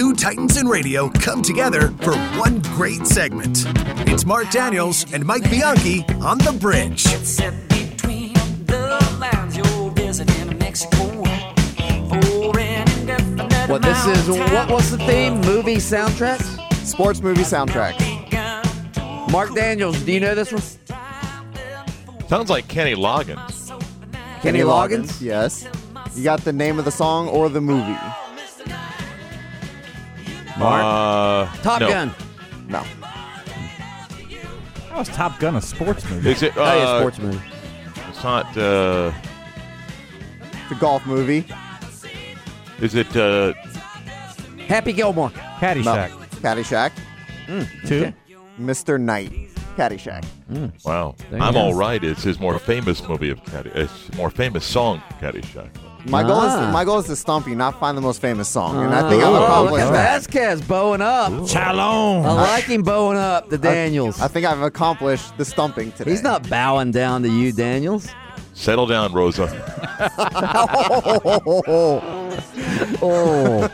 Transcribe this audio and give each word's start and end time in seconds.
two 0.00 0.14
Titans 0.14 0.56
in 0.56 0.66
radio 0.66 1.10
come 1.10 1.42
together 1.42 1.88
for 2.00 2.16
one 2.38 2.58
great 2.60 3.06
segment. 3.06 3.64
It's 4.08 4.24
Marc 4.24 4.50
Daniels 4.50 5.04
and 5.12 5.22
Mike 5.22 5.42
Bianchi 5.50 6.06
on 6.22 6.38
the 6.38 6.56
bridge. 6.58 7.02
Set 7.02 7.52
between 7.68 8.32
the 8.64 9.16
lands 9.20 9.58
you're 9.58 9.90
visiting 9.90 10.56
Mexico 10.56 11.04
for 12.08 12.50
Well, 13.68 13.78
this 13.78 14.06
is 14.06 14.26
what 14.30 14.70
was 14.70 14.90
the 14.90 14.96
theme? 15.06 15.38
Movie 15.42 15.76
soundtracks. 15.76 16.48
Sports 16.76 17.20
movie 17.20 17.42
soundtrack. 17.42 17.92
Marc 19.30 19.54
Daniels, 19.54 20.00
do 20.02 20.12
you 20.12 20.20
know 20.20 20.34
this 20.34 20.50
one? 20.50 20.62
Sounds 22.26 22.48
like 22.48 22.68
Kenny 22.68 22.94
Loggins. 22.94 23.68
Kenny 24.40 24.60
Loggins. 24.60 25.20
Yes. 25.20 25.68
You 26.16 26.24
got 26.24 26.40
the 26.40 26.54
name 26.54 26.78
of 26.78 26.86
the 26.86 26.90
song 26.90 27.28
or 27.28 27.50
the 27.50 27.60
movie? 27.60 27.98
Uh, 30.66 31.46
Top 31.62 31.80
no. 31.80 31.88
Gun. 31.88 32.14
No. 32.68 32.78
How 34.90 35.00
is 35.00 35.08
Top 35.08 35.38
Gun 35.38 35.56
a 35.56 35.60
sports 35.60 36.08
movie? 36.10 36.30
Is 36.30 36.42
it? 36.42 36.52
Oh, 36.56 36.62
yeah, 36.64 36.68
uh, 36.84 36.98
sports 37.00 37.18
movie. 37.18 37.40
It's 38.08 38.22
not. 38.24 38.56
Uh, 38.56 39.12
It's 40.62 40.72
a 40.72 40.74
golf 40.80 41.06
movie. 41.06 41.46
is 42.80 42.94
it? 42.94 43.14
Uh, 43.16 43.52
Happy 44.66 44.92
Gilmore. 44.92 45.30
No. 45.30 45.36
Caddyshack. 45.58 46.10
Caddyshack. 46.42 46.92
Two. 47.86 48.12
Mr. 48.60 49.00
Knight. 49.00 49.32
Caddyshack. 49.76 50.24
wow. 50.84 51.14
There 51.30 51.40
I'm 51.40 51.54
go. 51.54 51.60
all 51.60 51.74
right. 51.74 52.02
It's 52.04 52.22
his 52.22 52.38
more 52.38 52.58
famous 52.58 53.06
movie 53.08 53.30
of 53.30 53.42
Caddy. 53.44 53.70
It's 53.74 54.12
more 54.14 54.30
famous 54.30 54.64
song, 54.64 55.02
Caddyshack. 55.20 55.70
My 56.06 56.22
goal 56.22 56.42
is 56.42 56.52
Ah. 56.52 56.70
my 56.72 56.84
goal 56.84 56.98
is 56.98 57.06
to 57.06 57.16
stomp 57.16 57.46
you, 57.46 57.54
not 57.54 57.78
find 57.78 57.96
the 57.96 58.00
most 58.02 58.20
famous 58.20 58.48
song, 58.48 58.84
and 58.84 58.94
I 58.94 59.08
think 59.08 59.22
Oh, 59.22 59.26
I've 59.26 59.32
look 59.32 59.42
accomplished 59.48 59.86
at 59.86 59.92
that. 59.92 60.14
Vasquez 60.22 60.62
bowing 60.62 61.02
up. 61.02 61.30
Chalon. 61.32 62.24
I 62.24 62.32
like 62.32 62.64
him 62.64 62.82
bowing 62.82 63.18
up, 63.18 63.50
the 63.50 63.58
Daniels. 63.58 64.20
I 64.20 64.28
think 64.28 64.46
I've 64.46 64.62
accomplished 64.62 65.36
the 65.36 65.44
stumping 65.44 65.92
today. 65.92 66.10
He's 66.10 66.22
not 66.22 66.48
bowing 66.48 66.90
down 66.90 67.22
to 67.22 67.28
you, 67.28 67.52
Daniels. 67.52 68.08
Settle 68.54 68.86
down, 68.86 69.12
Rosa. 69.12 69.46
Oh. 73.02 73.68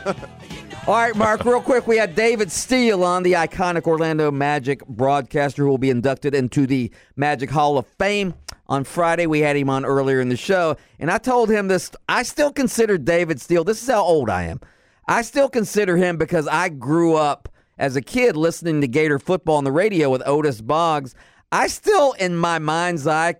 All 0.87 0.93
right, 0.95 1.15
Marc, 1.15 1.43
real 1.43 1.59
quick. 1.61 1.85
We 1.85 1.97
had 1.97 2.15
David 2.15 2.49
Steele 2.51 3.03
on, 3.03 3.23
the 3.23 3.33
iconic 3.33 3.83
Orlando 3.87 4.31
Magic 4.31 4.85
broadcaster 4.87 5.63
who 5.63 5.69
will 5.69 5.77
be 5.77 5.89
inducted 5.89 6.33
into 6.33 6.65
the 6.65 6.91
Magic 7.17 7.49
Hall 7.49 7.77
of 7.77 7.85
Fame. 7.99 8.33
On 8.69 8.83
Friday, 8.83 9.27
we 9.27 9.39
had 9.39 9.55
him 9.55 9.69
on 9.69 9.85
earlier 9.85 10.19
in 10.19 10.29
the 10.29 10.37
show, 10.37 10.75
and 10.99 11.09
I 11.09 11.17
told 11.17 11.49
him 11.49 11.67
this. 11.67 11.91
I 12.09 12.23
still 12.23 12.51
consider 12.51 12.97
David 12.97 13.39
Steele, 13.39 13.63
this 13.63 13.81
is 13.81 13.89
how 13.89 14.03
old 14.03 14.29
I 14.29 14.43
am. 14.43 14.59
I 15.07 15.21
still 15.21 15.47
consider 15.47 15.95
him 15.95 16.17
because 16.17 16.47
I 16.47 16.67
grew 16.69 17.15
up 17.15 17.47
as 17.77 17.95
a 17.95 18.01
kid 18.01 18.35
listening 18.35 18.81
to 18.81 18.87
Gator 18.87 19.19
football 19.19 19.55
on 19.55 19.63
the 19.63 19.71
radio 19.71 20.09
with 20.09 20.27
Otis 20.27 20.61
Boggs. 20.61 21.15
I 21.51 21.67
still, 21.67 22.11
in 22.13 22.35
my 22.35 22.59
mind's 22.59 23.07
eye, 23.07 23.35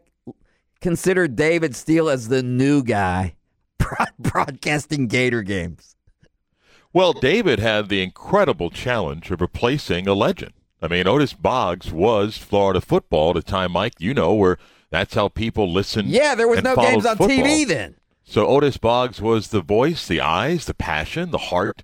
consider 0.79 1.27
David 1.27 1.75
Steele 1.75 2.09
as 2.09 2.29
the 2.29 2.41
new 2.41 2.83
guy 2.83 3.35
broadcasting 4.19 5.07
Gator 5.07 5.41
games. 5.41 5.95
Well, 6.93 7.11
David 7.11 7.59
had 7.59 7.89
the 7.89 8.01
incredible 8.01 8.69
challenge 8.69 9.29
of 9.29 9.41
replacing 9.41 10.07
a 10.07 10.13
legend. 10.13 10.53
I 10.81 10.87
mean, 10.87 11.07
Otis 11.07 11.33
Boggs 11.33 11.91
was 11.91 12.37
Florida 12.37 12.79
football 12.79 13.31
at 13.31 13.37
a 13.37 13.43
time, 13.43 13.73
Mike. 13.73 13.95
You 13.99 14.13
know 14.13 14.33
where 14.33 14.57
that's 14.89 15.13
how 15.13 15.27
people 15.27 15.71
listen. 15.71 16.07
Yeah, 16.07 16.35
there 16.35 16.47
was 16.47 16.63
no 16.63 16.75
games 16.75 17.05
on 17.05 17.17
football. 17.17 17.37
TV 17.37 17.67
then. 17.67 17.95
So 18.23 18.47
Otis 18.47 18.77
Boggs 18.77 19.21
was 19.21 19.49
the 19.49 19.61
voice, 19.61 20.07
the 20.07 20.21
eyes, 20.21 20.65
the 20.65 20.73
passion, 20.73 21.31
the 21.31 21.37
heart 21.37 21.83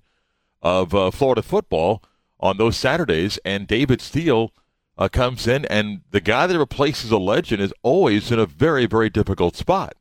of 0.62 0.94
uh, 0.94 1.10
Florida 1.10 1.42
football 1.42 2.02
on 2.38 2.58
those 2.58 2.76
Saturdays. 2.76 3.38
And 3.44 3.66
David 3.66 4.00
Steele 4.00 4.52
uh, 4.96 5.08
comes 5.08 5.46
in, 5.46 5.64
and 5.66 6.02
the 6.10 6.20
guy 6.20 6.46
that 6.46 6.58
replaces 6.58 7.10
a 7.10 7.18
legend 7.18 7.62
is 7.62 7.72
always 7.82 8.30
in 8.30 8.38
a 8.38 8.46
very, 8.46 8.86
very 8.86 9.10
difficult 9.10 9.56
spot. 9.56 9.94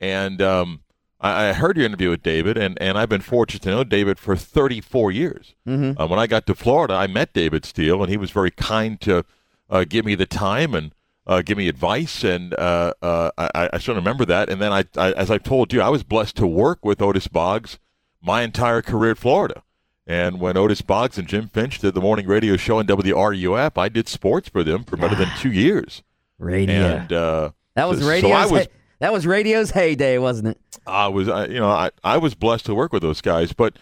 And 0.00 0.42
um, 0.42 0.82
I, 1.20 1.48
I 1.48 1.52
heard 1.52 1.76
your 1.76 1.86
interview 1.86 2.10
with 2.10 2.22
David, 2.22 2.56
and, 2.56 2.76
and 2.80 2.98
I've 2.98 3.08
been 3.08 3.20
fortunate 3.20 3.62
to 3.62 3.70
know 3.70 3.84
David 3.84 4.18
for 4.18 4.36
34 4.36 5.12
years. 5.12 5.54
Mm-hmm. 5.66 6.00
Uh, 6.00 6.06
when 6.06 6.18
I 6.18 6.26
got 6.26 6.46
to 6.46 6.54
Florida, 6.54 6.94
I 6.94 7.06
met 7.06 7.32
David 7.32 7.64
Steele, 7.64 8.02
and 8.02 8.10
he 8.10 8.16
was 8.16 8.30
very 8.30 8.50
kind 8.50 9.00
to 9.02 9.24
uh, 9.70 9.84
give 9.88 10.04
me 10.04 10.14
the 10.14 10.26
time 10.26 10.74
and 10.74 10.92
uh, 11.26 11.42
give 11.42 11.58
me 11.58 11.68
advice, 11.68 12.22
and 12.24 12.54
uh, 12.54 12.92
uh, 13.02 13.30
I, 13.36 13.68
I 13.72 13.78
still 13.78 13.94
remember 13.94 14.24
that. 14.26 14.48
And 14.48 14.60
then, 14.60 14.72
I, 14.72 14.84
I, 14.96 15.12
as 15.12 15.30
I 15.30 15.38
told 15.38 15.72
you, 15.72 15.80
I 15.80 15.88
was 15.88 16.02
blessed 16.02 16.36
to 16.36 16.46
work 16.46 16.84
with 16.84 17.02
Otis 17.02 17.26
Boggs 17.28 17.78
my 18.22 18.42
entire 18.42 18.82
career 18.82 19.12
at 19.12 19.18
Florida. 19.18 19.62
And 20.06 20.38
when 20.40 20.56
Otis 20.56 20.82
Boggs 20.82 21.18
and 21.18 21.26
Jim 21.26 21.48
Finch 21.48 21.80
did 21.80 21.94
the 21.94 22.00
morning 22.00 22.26
radio 22.28 22.56
show 22.56 22.78
on 22.78 22.86
WRUF, 22.86 23.76
I 23.76 23.88
did 23.88 24.08
sports 24.08 24.48
for 24.48 24.62
them 24.62 24.84
for 24.84 24.96
better 24.96 25.16
than 25.16 25.28
two 25.38 25.50
years. 25.50 26.02
Radio. 26.38 26.74
And 26.76 27.12
uh, 27.12 27.50
that 27.74 27.88
was 27.88 27.98
so- 27.98 28.04
so 28.04 28.10
radio's 28.10 28.32
I 28.32 28.46
was 28.46 28.60
hey- 28.62 28.68
that 29.00 29.12
was 29.12 29.26
radio's 29.26 29.70
heyday, 29.72 30.18
wasn't 30.18 30.48
it? 30.48 30.60
I 30.86 31.08
was, 31.08 31.28
I, 31.28 31.46
you 31.46 31.58
know, 31.58 31.68
I, 31.68 31.90
I 32.04 32.18
was 32.18 32.34
blessed 32.36 32.66
to 32.66 32.74
work 32.74 32.92
with 32.92 33.02
those 33.02 33.20
guys. 33.20 33.52
But, 33.52 33.76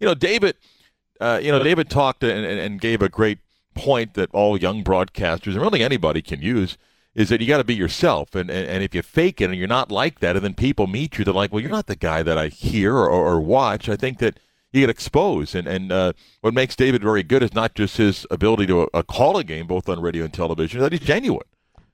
you 0.00 0.06
know, 0.06 0.14
David, 0.14 0.56
uh, 1.20 1.38
you 1.42 1.52
know, 1.52 1.62
David 1.62 1.90
talked 1.90 2.24
and, 2.24 2.44
and 2.44 2.80
gave 2.80 3.02
a 3.02 3.08
great 3.10 3.38
point 3.76 4.14
that 4.14 4.30
all 4.32 4.58
young 4.58 4.82
broadcasters 4.82 5.52
and 5.52 5.60
really 5.60 5.84
anybody 5.84 6.22
can 6.22 6.42
use 6.42 6.76
is 7.14 7.28
that 7.28 7.40
you 7.40 7.46
got 7.46 7.58
to 7.58 7.64
be 7.64 7.74
yourself. 7.74 8.34
And, 8.34 8.50
and, 8.50 8.68
and 8.68 8.82
if 8.82 8.94
you 8.94 9.02
fake 9.02 9.40
it 9.40 9.46
and 9.46 9.54
you're 9.54 9.68
not 9.68 9.90
like 9.90 10.20
that, 10.20 10.36
and 10.36 10.44
then 10.44 10.54
people 10.54 10.86
meet 10.86 11.18
you, 11.18 11.24
they're 11.24 11.32
like, 11.32 11.52
well, 11.52 11.60
you're 11.60 11.70
not 11.70 11.86
the 11.86 11.96
guy 11.96 12.22
that 12.22 12.36
I 12.36 12.48
hear 12.48 12.94
or, 12.94 13.08
or 13.08 13.40
watch. 13.40 13.88
I 13.88 13.96
think 13.96 14.18
that 14.18 14.38
you 14.72 14.80
get 14.80 14.90
exposed. 14.90 15.54
And, 15.54 15.66
and 15.66 15.92
uh, 15.92 16.12
what 16.40 16.52
makes 16.52 16.76
David 16.76 17.02
very 17.02 17.22
good 17.22 17.42
is 17.42 17.54
not 17.54 17.74
just 17.74 17.96
his 17.96 18.26
ability 18.30 18.66
to 18.66 18.88
uh, 18.92 19.02
call 19.02 19.38
a 19.38 19.44
game, 19.44 19.66
both 19.66 19.88
on 19.88 20.00
radio 20.00 20.24
and 20.24 20.34
television, 20.34 20.80
that 20.80 20.92
he's 20.92 21.00
genuine 21.00 21.46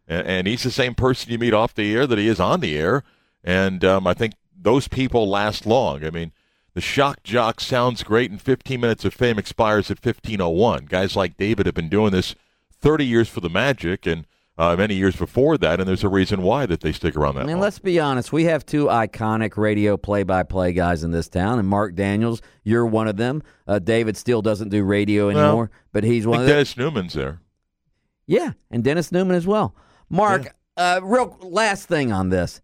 and, 0.08 0.26
and 0.26 0.46
he's 0.46 0.62
the 0.62 0.70
same 0.70 0.94
person 0.94 1.30
you 1.30 1.38
meet 1.38 1.54
off 1.54 1.74
the 1.74 1.94
air 1.94 2.06
that 2.06 2.18
he 2.18 2.28
is 2.28 2.40
on 2.40 2.60
the 2.60 2.76
air. 2.76 3.02
And 3.44 3.84
um, 3.84 4.06
I 4.06 4.14
think 4.14 4.34
those 4.56 4.88
people 4.88 5.28
last 5.28 5.66
long. 5.66 6.04
I 6.04 6.10
mean, 6.10 6.32
the 6.74 6.80
shock 6.80 7.22
jock 7.22 7.60
sounds 7.60 8.02
great, 8.02 8.30
and 8.30 8.40
15 8.40 8.80
minutes 8.80 9.04
of 9.04 9.14
fame 9.14 9.38
expires 9.38 9.90
at 9.90 10.00
15:01. 10.00 10.86
Guys 10.88 11.16
like 11.16 11.36
David 11.36 11.66
have 11.66 11.74
been 11.74 11.88
doing 11.88 12.12
this 12.12 12.34
30 12.80 13.04
years 13.06 13.28
for 13.28 13.40
the 13.40 13.50
Magic, 13.50 14.06
and 14.06 14.26
uh, 14.58 14.76
many 14.76 14.94
years 14.94 15.16
before 15.16 15.56
that, 15.58 15.80
and 15.80 15.88
there's 15.88 16.04
a 16.04 16.08
reason 16.08 16.42
why 16.42 16.66
that 16.66 16.80
they 16.80 16.92
stick 16.92 17.16
around 17.16 17.34
that 17.34 17.42
I 17.42 17.46
mean, 17.46 17.54
long. 17.56 17.62
let's 17.62 17.78
be 17.78 17.98
honest. 17.98 18.32
We 18.32 18.44
have 18.44 18.66
two 18.66 18.84
iconic 18.86 19.56
radio 19.56 19.96
play-by-play 19.96 20.74
guys 20.74 21.04
in 21.04 21.10
this 21.10 21.28
town, 21.28 21.58
and 21.58 21.66
Marc 21.66 21.94
Daniels, 21.94 22.42
you're 22.62 22.84
one 22.86 23.08
of 23.08 23.16
them. 23.16 23.42
Uh, 23.66 23.78
David 23.78 24.16
Steele 24.16 24.42
doesn't 24.42 24.68
do 24.68 24.84
radio 24.84 25.28
Well, 25.28 25.38
anymore, 25.38 25.70
but 25.92 26.04
he's 26.04 26.26
one 26.26 26.40
of 26.40 26.46
them. 26.46 26.54
Dennis 26.54 26.76
Neumann's 26.76 27.14
there. 27.14 27.40
Yeah, 28.26 28.52
and 28.70 28.84
Dennis 28.84 29.10
Neumann 29.10 29.36
as 29.36 29.46
well. 29.46 29.74
Marc, 30.10 30.54
uh, 30.76 31.00
real 31.02 31.36
last 31.40 31.88
thing 31.88 32.12
on 32.12 32.28
this. 32.28 32.60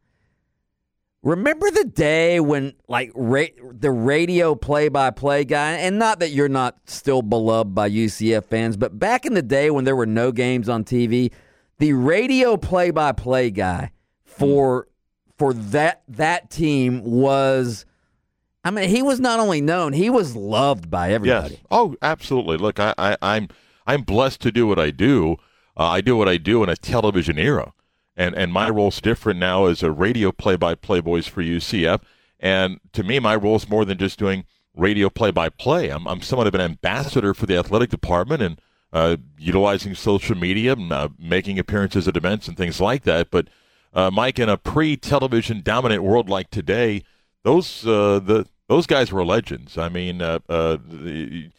Remember 1.28 1.70
the 1.70 1.84
day 1.84 2.40
when, 2.40 2.72
like, 2.88 3.12
ra- 3.14 3.44
the 3.60 3.90
radio 3.90 4.54
play-by-play 4.54 5.44
guy, 5.44 5.72
and 5.72 5.98
not 5.98 6.20
that 6.20 6.30
you're 6.30 6.48
not 6.48 6.78
still 6.86 7.20
beloved 7.20 7.74
by 7.74 7.90
UCF 7.90 8.46
fans, 8.46 8.78
but 8.78 8.98
back 8.98 9.26
in 9.26 9.34
the 9.34 9.42
day 9.42 9.70
when 9.70 9.84
there 9.84 9.94
were 9.94 10.06
no 10.06 10.32
games 10.32 10.70
on 10.70 10.84
TV, 10.84 11.30
the 11.76 11.92
radio 11.92 12.56
play-by-play 12.56 13.50
guy 13.50 13.90
for 14.24 14.88
for 15.36 15.52
that 15.52 16.02
that 16.08 16.48
team 16.50 17.04
was. 17.04 17.84
I 18.64 18.70
mean, 18.70 18.88
he 18.88 19.02
was 19.02 19.20
not 19.20 19.38
only 19.38 19.60
known; 19.60 19.92
he 19.92 20.08
was 20.08 20.34
loved 20.34 20.90
by 20.90 21.12
everybody. 21.12 21.54
Yes. 21.56 21.62
Oh, 21.70 21.94
absolutely. 22.00 22.56
Look, 22.56 22.80
I, 22.80 22.94
I, 22.96 23.18
I'm 23.20 23.48
I'm 23.86 24.00
blessed 24.00 24.40
to 24.40 24.50
do 24.50 24.66
what 24.66 24.78
I 24.78 24.90
do. 24.90 25.36
Uh, 25.76 25.84
I 25.84 26.00
do 26.00 26.16
what 26.16 26.26
I 26.26 26.38
do 26.38 26.62
in 26.62 26.70
a 26.70 26.76
television 26.76 27.38
era, 27.38 27.74
and 28.18 28.34
and 28.34 28.52
my 28.52 28.68
role's 28.68 29.00
different 29.00 29.38
now 29.38 29.66
as 29.66 29.82
a 29.82 29.90
radio 29.90 30.30
play-by-play 30.32 31.00
voice 31.00 31.26
for 31.26 31.42
UCF. 31.42 32.02
And 32.40 32.80
to 32.92 33.02
me, 33.02 33.18
my 33.18 33.36
role 33.36 33.56
is 33.56 33.68
more 33.68 33.84
than 33.84 33.96
just 33.96 34.18
doing 34.18 34.44
radio 34.74 35.08
play-by-play. 35.08 35.88
I'm 35.88 36.06
I'm 36.06 36.20
somewhat 36.20 36.48
of 36.48 36.54
an 36.54 36.60
ambassador 36.60 37.32
for 37.32 37.46
the 37.46 37.56
athletic 37.56 37.88
department 37.88 38.42
and 38.42 38.60
uh, 38.92 39.16
utilizing 39.38 39.94
social 39.94 40.36
media, 40.36 40.72
and, 40.72 40.92
uh, 40.92 41.08
making 41.18 41.58
appearances 41.58 42.08
at 42.08 42.16
events 42.16 42.48
and 42.48 42.56
things 42.56 42.80
like 42.80 43.04
that. 43.04 43.30
But 43.30 43.48
uh, 43.92 44.10
Mike, 44.10 44.38
in 44.38 44.48
a 44.48 44.56
pre-television 44.56 45.60
dominant 45.62 46.02
world 46.02 46.28
like 46.28 46.50
today, 46.50 47.04
those 47.44 47.86
uh, 47.86 48.18
the 48.18 48.46
those 48.68 48.86
guys 48.86 49.12
were 49.12 49.24
legends. 49.24 49.78
I 49.78 49.88
mean, 49.88 50.20
uh, 50.20 50.40
uh, 50.48 50.76
the, 50.86 51.50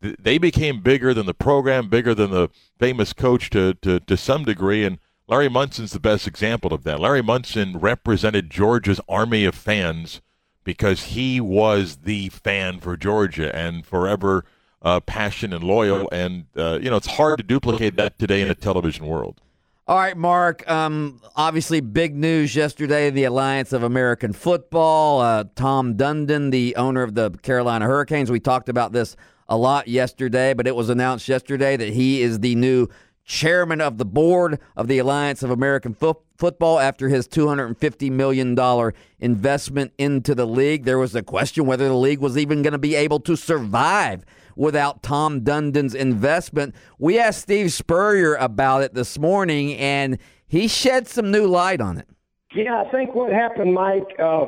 they 0.00 0.38
became 0.38 0.80
bigger 0.80 1.14
than 1.14 1.26
the 1.26 1.34
program, 1.34 1.88
bigger 1.88 2.14
than 2.14 2.30
the 2.30 2.48
famous 2.78 3.12
coach 3.12 3.50
to, 3.50 3.74
to, 3.74 4.00
to 4.00 4.16
some 4.16 4.44
degree. 4.44 4.84
And 4.84 4.98
Larry 5.26 5.48
Munson's 5.48 5.92
the 5.92 6.00
best 6.00 6.26
example 6.26 6.74
of 6.74 6.84
that. 6.84 7.00
Larry 7.00 7.22
Munson 7.22 7.78
represented 7.78 8.50
Georgia's 8.50 9.00
army 9.08 9.44
of 9.44 9.54
fans 9.54 10.20
because 10.64 11.04
he 11.04 11.40
was 11.40 11.98
the 12.04 12.28
fan 12.28 12.78
for 12.80 12.96
Georgia 12.96 13.54
and 13.54 13.86
forever 13.86 14.44
uh, 14.82 15.00
passionate 15.00 15.56
and 15.56 15.64
loyal. 15.64 16.08
And, 16.12 16.44
uh, 16.56 16.78
you 16.80 16.90
know, 16.90 16.96
it's 16.96 17.06
hard 17.06 17.38
to 17.38 17.42
duplicate 17.42 17.96
that 17.96 18.18
today 18.18 18.42
in 18.42 18.50
a 18.50 18.54
television 18.54 19.06
world. 19.06 19.40
All 19.86 19.96
right, 19.96 20.16
Marc. 20.16 20.68
Um, 20.70 21.20
obviously, 21.36 21.80
big 21.80 22.14
news 22.14 22.56
yesterday 22.56 23.10
the 23.10 23.24
Alliance 23.24 23.72
of 23.72 23.82
American 23.82 24.32
Football. 24.32 25.20
Uh, 25.20 25.44
Tom 25.56 25.94
Dundon, 25.96 26.50
the 26.50 26.76
owner 26.76 27.02
of 27.02 27.14
the 27.14 27.30
Carolina 27.42 27.86
Hurricanes. 27.86 28.30
We 28.30 28.40
talked 28.40 28.70
about 28.70 28.92
this 28.92 29.14
a 29.46 29.58
lot 29.58 29.88
yesterday, 29.88 30.54
but 30.54 30.66
it 30.66 30.74
was 30.74 30.88
announced 30.88 31.28
yesterday 31.28 31.76
that 31.76 31.90
he 31.90 32.22
is 32.22 32.40
the 32.40 32.54
new 32.54 32.88
chairman 33.24 33.80
of 33.80 33.98
the 33.98 34.04
board 34.04 34.58
of 34.76 34.88
the 34.88 34.98
Alliance 34.98 35.42
of 35.42 35.50
American 35.50 35.94
Fo- 35.94 36.22
Football 36.36 36.78
after 36.80 37.08
his 37.08 37.28
$250 37.28 38.10
million 38.10 38.92
investment 39.20 39.92
into 39.98 40.34
the 40.34 40.46
league. 40.46 40.84
There 40.84 40.98
was 40.98 41.14
a 41.14 41.22
question 41.22 41.64
whether 41.64 41.88
the 41.88 41.94
league 41.94 42.18
was 42.18 42.36
even 42.36 42.62
going 42.62 42.72
to 42.72 42.78
be 42.78 42.94
able 42.94 43.20
to 43.20 43.36
survive 43.36 44.24
without 44.56 45.02
Tom 45.02 45.40
Dundon's 45.40 45.94
investment. 45.94 46.74
We 46.98 47.18
asked 47.18 47.42
Steve 47.42 47.72
Spurrier 47.72 48.34
about 48.34 48.82
it 48.82 48.94
this 48.94 49.18
morning, 49.18 49.74
and 49.74 50.18
he 50.46 50.68
shed 50.68 51.08
some 51.08 51.30
new 51.30 51.46
light 51.46 51.80
on 51.80 51.98
it. 51.98 52.08
Yeah, 52.54 52.82
I 52.86 52.90
think 52.90 53.14
what 53.14 53.32
happened, 53.32 53.74
Mike, 53.74 54.06
uh, 54.22 54.46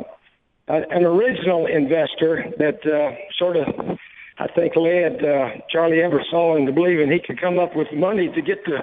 an 0.69 1.05
original 1.05 1.67
investor 1.67 2.45
that 2.59 2.85
uh, 2.87 3.17
sort 3.39 3.57
of, 3.57 3.99
I 4.39 4.49
think, 4.49 4.77
led 4.77 5.25
uh, 5.25 5.49
Charlie 5.71 5.99
Ebersol 5.99 6.59
into 6.59 6.73
believing 6.73 7.11
he 7.11 7.21
could 7.25 7.41
come 7.41 7.59
up 7.59 7.75
with 7.75 7.89
money 7.95 8.29
to 8.35 8.43
get 8.43 8.65
to 8.67 8.83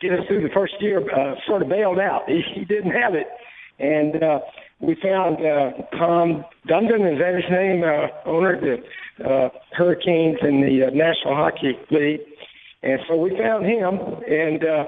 get 0.00 0.12
us 0.12 0.26
through 0.26 0.42
the 0.42 0.54
first 0.54 0.74
year, 0.80 0.98
uh, 1.12 1.34
sort 1.46 1.62
of 1.62 1.68
bailed 1.68 1.98
out. 1.98 2.22
He, 2.28 2.42
he 2.54 2.64
didn't 2.64 2.92
have 2.92 3.14
it, 3.14 3.26
and 3.78 4.22
uh, 4.22 4.40
we 4.80 4.96
found 5.02 5.36
uh, 5.44 5.70
Tom 5.96 6.44
Dundon, 6.68 7.12
is 7.12 7.18
that 7.18 7.34
his 7.34 7.50
name, 7.50 7.82
uh, 7.82 8.08
owner 8.28 8.54
of 8.54 8.60
the 8.60 9.24
uh, 9.24 9.48
Hurricanes 9.72 10.38
in 10.42 10.60
the 10.60 10.86
uh, 10.86 10.90
National 10.90 11.34
Hockey 11.34 11.78
League, 11.90 12.20
and 12.82 13.00
so 13.08 13.16
we 13.16 13.30
found 13.36 13.64
him, 13.64 13.98
and 14.28 14.64
uh, 14.64 14.84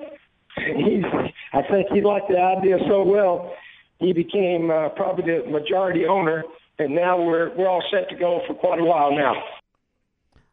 he's, 0.77 1.05
I 1.53 1.63
think 1.63 1.89
he 1.93 2.01
liked 2.01 2.29
the 2.29 2.39
idea 2.39 2.79
so 2.89 3.03
well 3.03 3.55
he 3.99 4.13
became 4.13 4.71
uh, 4.71 4.89
probably 4.91 5.25
the 5.25 5.51
majority 5.51 6.07
owner, 6.07 6.45
and 6.79 6.95
now 6.95 7.21
we're 7.21 7.55
we're 7.57 7.69
all 7.69 7.83
set 7.91 8.09
to 8.11 8.17
go 8.17 8.41
for 8.47 8.55
quite 8.55 8.81
a 8.81 8.85
while 8.85 9.15
now. 9.15 9.35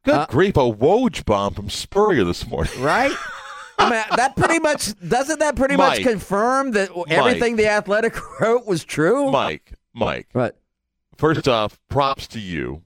Good 0.03 0.27
grief, 0.29 0.57
a 0.57 0.61
Woj 0.61 1.25
bomb 1.25 1.53
from 1.53 1.69
Spurrier 1.69 2.23
this 2.23 2.47
morning. 2.47 2.73
Right? 2.79 3.11
I 3.77 3.89
mean, 3.89 4.03
that 4.15 4.35
pretty 4.35 4.59
much 4.59 4.93
doesn't 5.07 5.39
that 5.39 5.55
pretty 5.55 5.75
much 5.75 6.01
confirm 6.03 6.71
that 6.71 6.89
everything 7.09 7.55
the 7.55 7.67
Athletic 7.67 8.15
wrote 8.39 8.67
was 8.67 8.83
true? 8.83 9.31
Mike, 9.31 9.73
Mike, 9.93 10.27
Right. 10.35 10.53
first 11.17 11.47
off, 11.47 11.79
props 11.89 12.27
to 12.27 12.39
you 12.39 12.83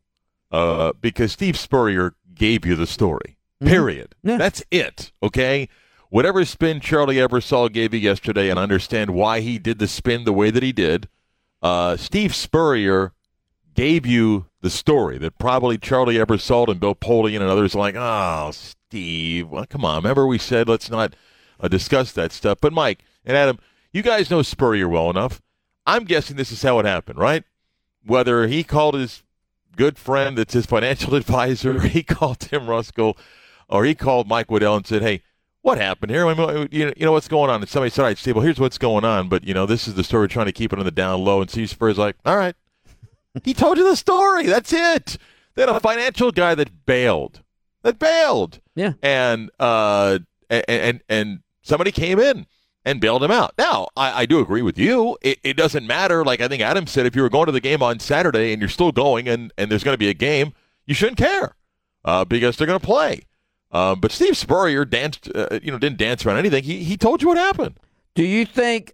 uh, 0.51 0.93
because 1.01 1.33
Steve 1.33 1.57
Spurrier 1.57 2.13
gave 2.33 2.65
you 2.65 2.75
the 2.75 2.87
story. 2.87 3.37
Period. 3.59 4.15
Yeah. 4.23 4.37
That's 4.37 4.63
it. 4.71 5.11
Okay. 5.21 5.67
Whatever 6.09 6.45
spin 6.45 6.79
Charlie 6.79 7.15
Ebersol 7.15 7.69
gave 7.73 7.93
you 7.93 7.99
yesterday, 7.99 8.49
and 8.49 8.57
understand 8.57 9.09
why 9.11 9.41
he 9.41 9.57
did 9.59 9.79
the 9.79 9.87
spin 9.87 10.23
the 10.23 10.31
way 10.31 10.49
that 10.49 10.63
he 10.63 10.71
did. 10.71 11.09
Uh, 11.61 11.97
Steve 11.97 12.33
Spurrier 12.33 13.11
gave 13.75 14.05
you 14.05 14.47
the 14.61 14.69
story 14.69 15.17
that 15.19 15.37
probably 15.37 15.77
Charlie 15.77 16.15
Ebersol 16.15 16.69
and 16.69 16.79
Bill 16.79 16.95
Polian 16.95 17.41
and 17.41 17.49
others 17.49 17.75
are 17.75 17.79
like, 17.79 17.95
oh, 17.95 18.51
Steve, 18.51 19.49
well, 19.49 19.65
come 19.67 19.85
on. 19.85 19.97
Remember 19.97 20.25
we 20.25 20.37
said 20.37 20.67
let's 20.67 20.89
not 20.89 21.15
uh, 21.59 21.67
discuss 21.67 22.11
that 22.13 22.31
stuff. 22.31 22.57
But 22.61 22.73
Mike 22.73 23.03
and 23.25 23.37
Adam, 23.37 23.59
you 23.91 24.01
guys 24.01 24.31
know 24.31 24.41
Spurrier 24.41 24.89
well 24.89 25.09
enough. 25.09 25.41
I'm 25.85 26.05
guessing 26.05 26.35
this 26.35 26.51
is 26.51 26.63
how 26.63 26.79
it 26.79 26.85
happened, 26.85 27.19
right? 27.19 27.43
Whether 28.05 28.47
he 28.47 28.63
called 28.63 28.95
his 28.95 29.23
good 29.75 29.97
friend 29.97 30.37
that's 30.37 30.53
his 30.53 30.65
financial 30.65 31.15
advisor, 31.15 31.81
he 31.87 32.01
called 32.03 32.39
Tim 32.39 32.63
Ruskell, 32.63 33.17
or 33.69 33.85
he 33.85 33.93
called 33.93 34.27
Mike 34.27 34.49
Waddell 34.49 34.77
and 34.77 34.87
said, 34.87 35.01
hey, 35.01 35.21
what 35.61 35.79
happened 35.79 36.11
here? 36.11 36.27
I 36.27 36.33
mean, 36.35 36.67
you 36.71 36.85
know, 36.85 36.93
you 36.95 37.05
know 37.05 37.11
what's 37.11 37.27
going 37.27 37.49
on? 37.49 37.59
And 37.59 37.69
somebody 37.69 37.89
said, 37.89 38.03
all 38.03 38.07
right, 38.07 38.17
Steve, 38.17 38.35
well, 38.35 38.45
here's 38.45 38.59
what's 38.59 38.77
going 38.77 39.03
on. 39.03 39.29
But, 39.29 39.43
you 39.43 39.53
know, 39.53 39.65
this 39.65 39.87
is 39.87 39.95
the 39.95 40.03
story. 40.03 40.23
We're 40.23 40.27
trying 40.27 40.45
to 40.45 40.51
keep 40.51 40.71
it 40.71 40.77
on 40.77 40.85
the 40.85 40.91
down 40.91 41.23
low. 41.23 41.41
And 41.41 41.49
Steve 41.49 41.71
Spurrier's 41.71 41.97
like, 41.97 42.15
all 42.23 42.37
right. 42.37 42.55
He 43.43 43.53
told 43.53 43.77
you 43.77 43.89
the 43.89 43.95
story. 43.95 44.45
That's 44.45 44.73
it. 44.73 45.17
They 45.55 45.61
had 45.61 45.69
a 45.69 45.79
financial 45.79 46.31
guy 46.31 46.55
that 46.55 46.85
bailed. 46.85 47.41
That 47.83 47.99
bailed. 47.99 48.59
Yeah. 48.75 48.93
And, 49.01 49.51
uh, 49.59 50.19
and, 50.49 50.63
and, 50.67 51.01
and 51.07 51.39
somebody 51.61 51.91
came 51.91 52.19
in 52.19 52.45
and 52.83 53.01
bailed 53.01 53.23
him 53.23 53.31
out. 53.31 53.53
Now, 53.57 53.87
I, 53.95 54.21
I 54.21 54.25
do 54.25 54.39
agree 54.39 54.61
with 54.61 54.77
you. 54.77 55.17
It, 55.21 55.39
it 55.43 55.57
doesn't 55.57 55.87
matter. 55.87 56.23
Like 56.23 56.41
I 56.41 56.47
think 56.47 56.61
Adam 56.61 56.87
said, 56.87 57.05
if 57.05 57.15
you 57.15 57.21
were 57.21 57.29
going 57.29 57.47
to 57.47 57.51
the 57.51 57.59
game 57.59 57.81
on 57.81 57.99
Saturday 57.99 58.53
and 58.53 58.61
you're 58.61 58.69
still 58.69 58.91
going 58.91 59.27
and, 59.27 59.51
and 59.57 59.71
there's 59.71 59.83
going 59.83 59.93
to 59.93 59.99
be 59.99 60.09
a 60.09 60.13
game, 60.13 60.53
you 60.85 60.93
shouldn't 60.93 61.17
care 61.17 61.55
uh, 62.03 62.25
because 62.25 62.57
they're 62.57 62.67
going 62.67 62.79
to 62.79 62.85
play. 62.85 63.23
Uh, 63.71 63.95
but 63.95 64.11
Steve 64.11 64.37
Spurrier 64.37 64.85
danced, 64.85 65.29
uh, 65.35 65.59
you 65.61 65.71
know, 65.71 65.77
didn't 65.77 65.97
dance 65.97 66.25
around 66.25 66.37
anything. 66.37 66.63
He, 66.63 66.83
he 66.83 66.95
told 66.95 67.21
you 67.21 67.27
what 67.27 67.37
happened. 67.37 67.79
Do 68.13 68.23
you 68.23 68.45
think? 68.45 68.93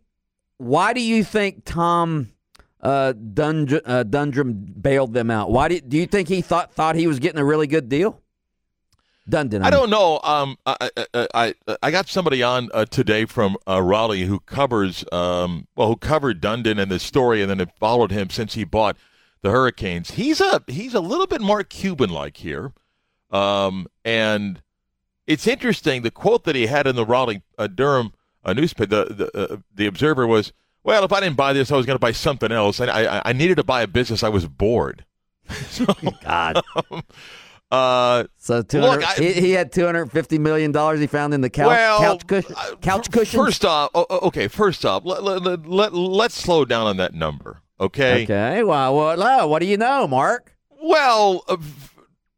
Why 0.57 0.93
do 0.93 1.01
you 1.01 1.23
think 1.23 1.65
Tom 1.65 2.31
uh, 2.81 3.13
Dund- 3.13 3.81
uh, 3.85 4.03
Dundrum 4.03 4.53
bailed 4.53 5.13
them 5.13 5.29
out? 5.31 5.51
Why 5.51 5.67
do, 5.67 5.79
do 5.79 5.97
you 5.97 6.07
think 6.07 6.27
he 6.27 6.41
thought 6.41 6.73
thought 6.73 6.95
he 6.95 7.07
was 7.07 7.19
getting 7.19 7.39
a 7.39 7.45
really 7.45 7.67
good 7.67 7.89
deal? 7.89 8.21
Dundon. 9.29 9.63
I 9.63 9.69
don't 9.69 9.89
know. 9.89 10.19
Um, 10.23 10.57
I, 10.65 10.89
I, 11.13 11.27
I, 11.33 11.55
I 11.83 11.91
got 11.91 12.09
somebody 12.09 12.41
on 12.41 12.69
uh, 12.73 12.85
today 12.85 13.25
from 13.25 13.55
uh, 13.67 13.81
Raleigh 13.81 14.23
who 14.23 14.39
covers, 14.39 15.05
um, 15.11 15.67
well, 15.75 15.89
who 15.89 15.95
covered 15.95 16.41
Dundon 16.41 16.81
and 16.81 16.91
the 16.91 16.99
story, 16.99 17.41
and 17.41 17.49
then 17.49 17.59
it 17.59 17.69
followed 17.79 18.11
him 18.11 18.29
since 18.29 18.55
he 18.55 18.63
bought 18.63 18.97
the 19.41 19.51
Hurricanes. 19.51 20.11
He's 20.11 20.41
a 20.41 20.63
he's 20.67 20.93
a 20.93 20.99
little 20.99 21.27
bit 21.27 21.39
more 21.39 21.63
Cuban-like 21.63 22.37
here, 22.37 22.73
um, 23.29 23.87
and 24.03 24.61
it's 25.27 25.47
interesting. 25.47 26.01
The 26.01 26.11
quote 26.11 26.43
that 26.45 26.55
he 26.55 26.65
had 26.65 26.87
in 26.87 26.95
the 26.95 27.05
Raleigh 27.05 27.43
uh, 27.57 27.67
Durham 27.67 28.13
uh, 28.43 28.53
newspaper, 28.53 28.87
the 28.87 29.13
the, 29.13 29.37
uh, 29.37 29.57
the 29.73 29.85
Observer 29.85 30.27
was, 30.27 30.51
"Well, 30.83 31.03
if 31.03 31.11
I 31.13 31.19
didn't 31.19 31.37
buy 31.37 31.53
this, 31.53 31.71
I 31.71 31.77
was 31.77 31.85
going 31.85 31.95
to 31.95 31.99
buy 31.99 32.11
something 32.11 32.51
else. 32.51 32.79
I, 32.79 32.87
I 32.87 33.21
I 33.25 33.33
needed 33.33 33.55
to 33.57 33.63
buy 33.63 33.81
a 33.81 33.87
business. 33.87 34.23
I 34.23 34.29
was 34.29 34.45
bored." 34.47 35.05
so, 35.69 35.85
God. 36.23 36.61
uh, 37.71 38.23
So 38.37 38.61
200, 38.61 38.89
Look, 38.89 39.03
I- 39.07 39.13
he, 39.15 39.33
he 39.33 39.51
had 39.51 39.71
two 39.71 39.85
hundred 39.85 40.11
fifty 40.11 40.37
million 40.39 40.71
dollars 40.71 40.99
he 40.99 41.07
found 41.07 41.33
in 41.33 41.41
the 41.41 41.49
couch 41.49 41.67
well, 41.67 41.99
couch 41.99 42.27
cushion. 42.27 42.55
uh, 42.57 42.75
couch 42.81 43.11
cushion. 43.11 43.39
First 43.39 43.65
off, 43.65 43.91
oh, 43.93 44.05
okay. 44.27 44.47
First 44.47 44.85
off, 44.85 45.03
let, 45.05 45.23
let, 45.23 45.65
let, 45.67 45.93
let, 45.93 46.25
us 46.31 46.33
slow 46.33 46.65
down 46.65 46.87
on 46.87 46.97
that 46.97 47.13
number. 47.13 47.61
Okay. 47.79 48.23
Okay. 48.23 48.63
Well, 48.63 48.95
what, 48.95 49.17
well, 49.17 49.49
what 49.49 49.59
do 49.59 49.65
you 49.65 49.77
know, 49.77 50.07
Marc? 50.07 50.55
Well, 50.81 51.43
uh, 51.47 51.57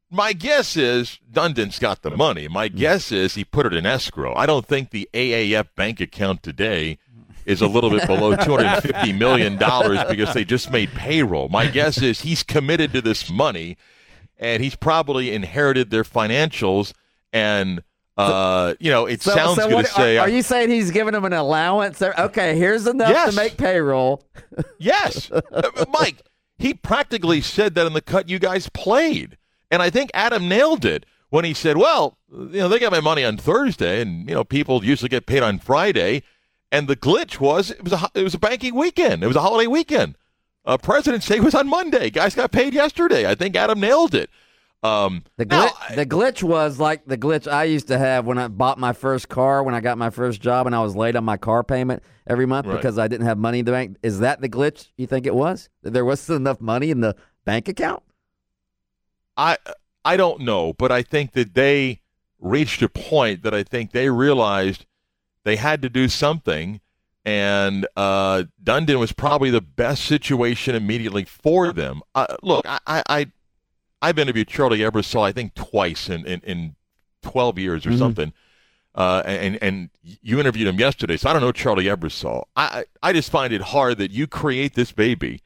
my 0.09 0.33
guess 0.33 0.77
is 0.77 1.19
Dundon's 1.31 1.79
got 1.79 2.01
the 2.03 2.11
money. 2.11 2.47
My 2.47 2.67
guess 2.67 3.11
is 3.11 3.35
he 3.35 3.43
put 3.43 3.65
it 3.65 3.73
in 3.73 3.85
escrow. 3.85 4.33
I 4.35 4.45
don't 4.45 4.65
think 4.65 4.91
the 4.91 5.09
AAF 5.13 5.69
bank 5.75 5.99
account 5.99 6.43
today 6.43 6.99
is 7.45 7.61
a 7.61 7.67
little 7.67 7.89
bit 7.89 8.07
below 8.07 8.35
$250 8.35 9.17
million 9.17 9.57
because 9.57 10.33
they 10.33 10.43
just 10.45 10.71
made 10.71 10.89
payroll. 10.91 11.49
My 11.49 11.65
guess 11.71 12.01
is 12.01 12.21
he's 12.21 12.43
committed 12.43 12.93
to 12.93 13.01
this 13.01 13.29
money 13.29 13.77
and 14.37 14.63
he's 14.63 14.75
probably 14.75 15.33
inherited 15.33 15.89
their 15.89 16.03
financials 16.03 16.93
and 17.31 17.83
uh, 18.15 18.75
you 18.79 18.91
know, 18.91 19.07
it 19.07 19.23
So, 19.23 19.33
sounds 19.33 19.55
so 19.57 19.67
good 19.67 19.73
what, 19.73 19.85
to 19.87 19.91
say. 19.91 20.17
are, 20.19 20.27
are 20.27 20.29
you 20.29 20.43
saying 20.43 20.69
he's 20.69 20.91
giving 20.91 21.15
him 21.15 21.25
an 21.25 21.33
allowance? 21.33 21.99
Okay, 21.99 22.55
here's 22.55 22.85
enough 22.85 23.09
Yes. 23.09 23.31
to 23.31 23.35
make 23.35 23.57
payroll. 23.57 24.23
Yes. 24.77 25.31
Uh, 25.31 25.41
Mike, 25.89 26.21
he 26.59 26.75
practically 26.75 27.41
said 27.41 27.73
that 27.73 27.87
in 27.87 27.93
the 27.93 28.01
cut 28.01 28.29
you 28.29 28.37
guys 28.37 28.69
played. 28.69 29.35
And 29.71 29.81
I 29.81 29.89
think 29.89 30.11
Adam 30.13 30.47
nailed 30.47 30.85
it 30.85 31.07
when 31.31 31.43
he 31.43 31.55
said, 31.55 31.77
well, 31.77 32.19
you 32.31 32.59
know, 32.59 32.69
they 32.69 32.77
got 32.77 32.91
my 32.91 32.99
money 32.99 33.23
on 33.25 33.37
Thursday 33.37 33.99
and, 34.01 34.29
you 34.29 34.35
know, 34.35 34.43
people 34.43 34.85
usually 34.85 35.09
get 35.09 35.25
paid 35.25 35.41
on 35.41 35.57
Friday. 35.57 36.21
And 36.73 36.87
the 36.87 36.95
glitch 36.97 37.39
was 37.39 37.69
it 37.71 37.83
was 37.83 37.93
a, 37.93 38.09
it 38.15 38.23
was 38.23 38.33
a 38.33 38.39
banking 38.39 38.73
weekend. 38.75 39.23
It 39.23 39.27
was 39.27 39.35
a 39.35 39.41
holiday 39.41 39.67
weekend. 39.67 40.15
Uh, 40.65 40.77
President's 40.77 41.27
Day 41.27 41.39
was 41.39 41.53
on 41.53 41.69
Monday. 41.69 42.09
Guys 42.09 42.33
got 42.35 42.51
paid 42.51 42.73
yesterday. 42.73 43.29
I 43.29 43.35
think 43.35 43.55
Adam 43.55 43.79
nailed 43.79 44.15
it. 44.15 44.29
Um, 44.81 45.23
The 45.37 45.45
now, 45.45 45.67
glitch, 45.67 45.95
the 45.95 46.05
glitch 46.05 46.43
was 46.43 46.79
like 46.79 47.05
the 47.05 47.17
glitch 47.17 47.49
I 47.49 47.65
used 47.65 47.87
to 47.89 47.97
have 47.97 48.25
when 48.25 48.37
I 48.37 48.47
bought 48.47 48.79
my 48.79 48.91
first 48.91 49.29
car, 49.29 49.61
when 49.63 49.75
I 49.75 49.81
got 49.81 49.97
my 49.97 50.09
first 50.09 50.41
job, 50.41 50.65
and 50.65 50.75
I 50.75 50.81
was 50.81 50.95
late 50.95 51.15
on 51.15 51.23
my 51.23 51.37
car 51.37 51.63
payment 51.63 52.01
every 52.27 52.45
month 52.45 52.65
Right. 52.67 52.75
because 52.77 52.97
I 52.97 53.07
didn't 53.07 53.27
have 53.27 53.37
money 53.37 53.59
in 53.59 53.65
the 53.65 53.71
bank. 53.71 53.97
Is 54.01 54.19
that 54.19 54.41
the 54.41 54.49
glitch 54.49 54.87
you 54.97 55.05
think 55.05 55.25
it 55.25 55.35
was? 55.35 55.69
That 55.83 55.93
there 55.93 56.03
wasn't 56.03 56.37
enough 56.37 56.59
money 56.59 56.89
in 56.89 57.01
the 57.01 57.15
bank 57.45 57.67
account? 57.69 58.03
I 59.37 59.57
I 60.03 60.17
don't 60.17 60.41
know, 60.41 60.73
but 60.73 60.91
I 60.91 61.01
think 61.01 61.31
that 61.33 61.53
they 61.53 62.01
reached 62.39 62.81
a 62.81 62.89
point 62.89 63.43
that 63.43 63.53
I 63.53 63.63
think 63.63 63.91
they 63.91 64.09
realized 64.09 64.85
they 65.43 65.55
had 65.57 65.81
to 65.81 65.89
do 65.89 66.07
something, 66.07 66.79
and 67.25 67.87
uh, 67.95 68.43
Dundon 68.63 68.99
was 68.99 69.11
probably 69.11 69.49
the 69.49 69.61
best 69.61 70.05
situation 70.05 70.75
immediately 70.75 71.25
for 71.25 71.71
them. 71.71 72.01
Uh, 72.15 72.35
look, 72.41 72.65
I, 72.67 72.79
I, 72.87 73.03
I 73.09 73.27
I've 74.01 74.19
interviewed 74.19 74.47
Charlie 74.47 74.79
Ebersol 74.79 75.21
I 75.23 75.31
think 75.31 75.53
twice 75.55 76.09
in 76.09 76.25
in, 76.25 76.41
in 76.41 76.75
twelve 77.21 77.57
years 77.57 77.85
or 77.85 77.91
Mhm. 77.91 77.99
something. 77.99 78.33
Uh, 78.95 79.23
and 79.25 79.57
and 79.61 79.89
you 80.03 80.39
interviewed 80.39 80.67
him 80.67 80.79
yesterday, 80.79 81.17
so 81.17 81.27
I 81.29 81.33
don't 81.33 81.41
know 81.41 81.51
Charlie 81.51 81.85
Ebersol. 81.85 82.43
I 82.55 82.85
I 83.01 83.09
I 83.09 83.13
just 83.13 83.31
find 83.31 83.51
it 83.51 83.61
hard 83.61 83.97
that 83.97 84.11
you 84.11 84.27
create 84.27 84.75
this 84.75 84.91
baby, 84.91 85.41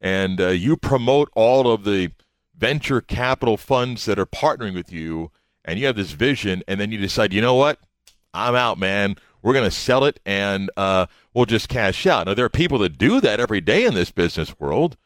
and 0.00 0.40
uh, 0.40 0.48
you 0.48 0.76
promote 0.76 1.30
all 1.36 1.70
of 1.70 1.84
the 1.84 2.10
venture 2.56 3.00
capital 3.00 3.56
funds 3.56 4.04
that 4.06 4.18
are 4.18 4.26
partnering 4.26 4.74
with 4.74 4.92
you, 4.92 5.30
and 5.64 5.78
you 5.78 5.86
have 5.86 5.94
this 5.94 6.10
vision, 6.10 6.64
and 6.66 6.80
then 6.80 6.90
you 6.90 6.98
decide, 6.98 7.32
you 7.32 7.40
know 7.40 7.54
what, 7.54 7.78
I'm 8.34 8.56
out, 8.56 8.78
man. 8.80 9.14
We're 9.42 9.52
going 9.52 9.64
to 9.64 9.70
sell 9.70 10.04
it, 10.04 10.20
and 10.26 10.70
uh, 10.76 11.06
we'll 11.34 11.46
just 11.46 11.68
cash 11.68 12.06
out. 12.06 12.26
Now 12.26 12.34
there 12.34 12.44
are 12.44 12.50
people 12.50 12.78
that 12.78 12.98
do 12.98 13.20
that 13.20 13.40
every 13.40 13.60
day 13.60 13.84
in 13.84 13.94
this 13.94 14.10
business 14.10 14.58
world, 14.58 14.96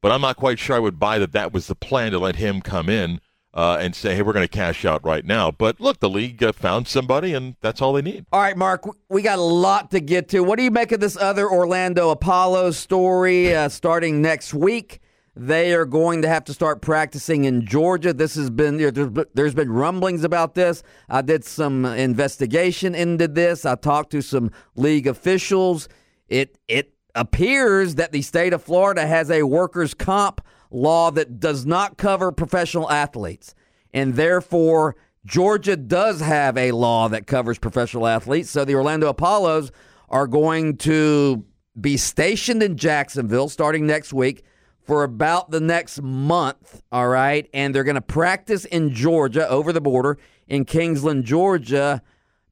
but 0.00 0.12
I'm 0.12 0.20
not 0.20 0.36
quite 0.36 0.58
sure 0.58 0.76
I 0.76 0.80
would 0.80 0.98
buy 0.98 1.18
that 1.18 1.32
that 1.32 1.52
was 1.52 1.66
the 1.66 1.74
plan 1.74 2.12
to 2.12 2.18
let 2.18 2.36
him 2.36 2.60
come 2.60 2.88
in 2.88 3.20
uh, 3.54 3.76
and 3.80 3.94
say, 3.94 4.14
"Hey, 4.14 4.22
we're 4.22 4.32
going 4.32 4.46
to 4.46 4.56
cash 4.56 4.84
out 4.84 5.04
right 5.04 5.24
now." 5.24 5.50
But 5.50 5.80
look, 5.80 6.00
the 6.00 6.08
league 6.08 6.42
uh, 6.42 6.52
found 6.52 6.88
somebody, 6.88 7.34
and 7.34 7.56
that's 7.60 7.82
all 7.82 7.92
they 7.92 8.02
need. 8.02 8.26
All 8.32 8.40
right, 8.40 8.56
Marc, 8.56 8.86
we 9.08 9.22
got 9.22 9.38
a 9.38 9.42
lot 9.42 9.90
to 9.90 10.00
get 10.00 10.28
to. 10.30 10.40
What 10.40 10.56
do 10.56 10.64
you 10.64 10.70
make 10.70 10.92
of 10.92 11.00
this 11.00 11.16
other 11.16 11.48
Orlando 11.48 12.10
Apollo 12.10 12.70
story 12.72 13.54
uh, 13.54 13.68
starting 13.68 14.22
next 14.22 14.54
week? 14.54 15.00
They 15.34 15.72
are 15.72 15.86
going 15.86 16.22
to 16.22 16.28
have 16.28 16.44
to 16.44 16.52
start 16.52 16.82
practicing 16.82 17.44
in 17.44 17.64
Georgia. 17.64 18.12
This 18.12 18.34
has 18.34 18.50
been 18.50 18.76
there's- 18.76 19.54
been 19.54 19.72
rumblings 19.72 20.24
about 20.24 20.54
this. 20.54 20.82
I 21.08 21.22
did 21.22 21.44
some 21.44 21.86
investigation 21.86 22.94
into 22.94 23.28
this. 23.28 23.64
I 23.64 23.76
talked 23.76 24.10
to 24.12 24.20
some 24.20 24.50
league 24.76 25.06
officials. 25.06 25.88
It 26.28 26.58
it 26.68 26.92
appears 27.14 27.94
that 27.94 28.12
the 28.12 28.22
state 28.22 28.52
of 28.52 28.62
Florida 28.62 29.06
has 29.06 29.30
a 29.30 29.42
workers' 29.42 29.94
comp 29.94 30.40
law 30.70 31.10
that 31.10 31.40
does 31.40 31.64
not 31.66 31.96
cover 31.96 32.30
professional 32.32 32.90
athletes, 32.90 33.54
and 33.92 34.14
therefore 34.14 34.96
Georgia 35.24 35.76
does 35.76 36.20
have 36.20 36.58
a 36.58 36.72
law 36.72 37.08
that 37.08 37.26
covers 37.26 37.58
professional 37.58 38.06
athletes. 38.06 38.50
So 38.50 38.64
the 38.64 38.74
Orlando 38.74 39.08
Apollos 39.08 39.70
are 40.08 40.26
going 40.26 40.76
to 40.78 41.44
be 41.80 41.96
stationed 41.96 42.62
in 42.62 42.76
Jacksonville 42.76 43.48
starting 43.48 43.86
next 43.86 44.12
week 44.12 44.44
for 44.84 45.04
about 45.04 45.50
the 45.50 45.60
next 45.60 46.02
month, 46.02 46.82
all 46.90 47.08
right? 47.08 47.48
And 47.54 47.74
they're 47.74 47.84
going 47.84 47.94
to 47.94 48.00
practice 48.00 48.64
in 48.64 48.92
Georgia 48.92 49.48
over 49.48 49.72
the 49.72 49.80
border 49.80 50.18
in 50.48 50.64
Kingsland, 50.64 51.24
Georgia 51.24 52.02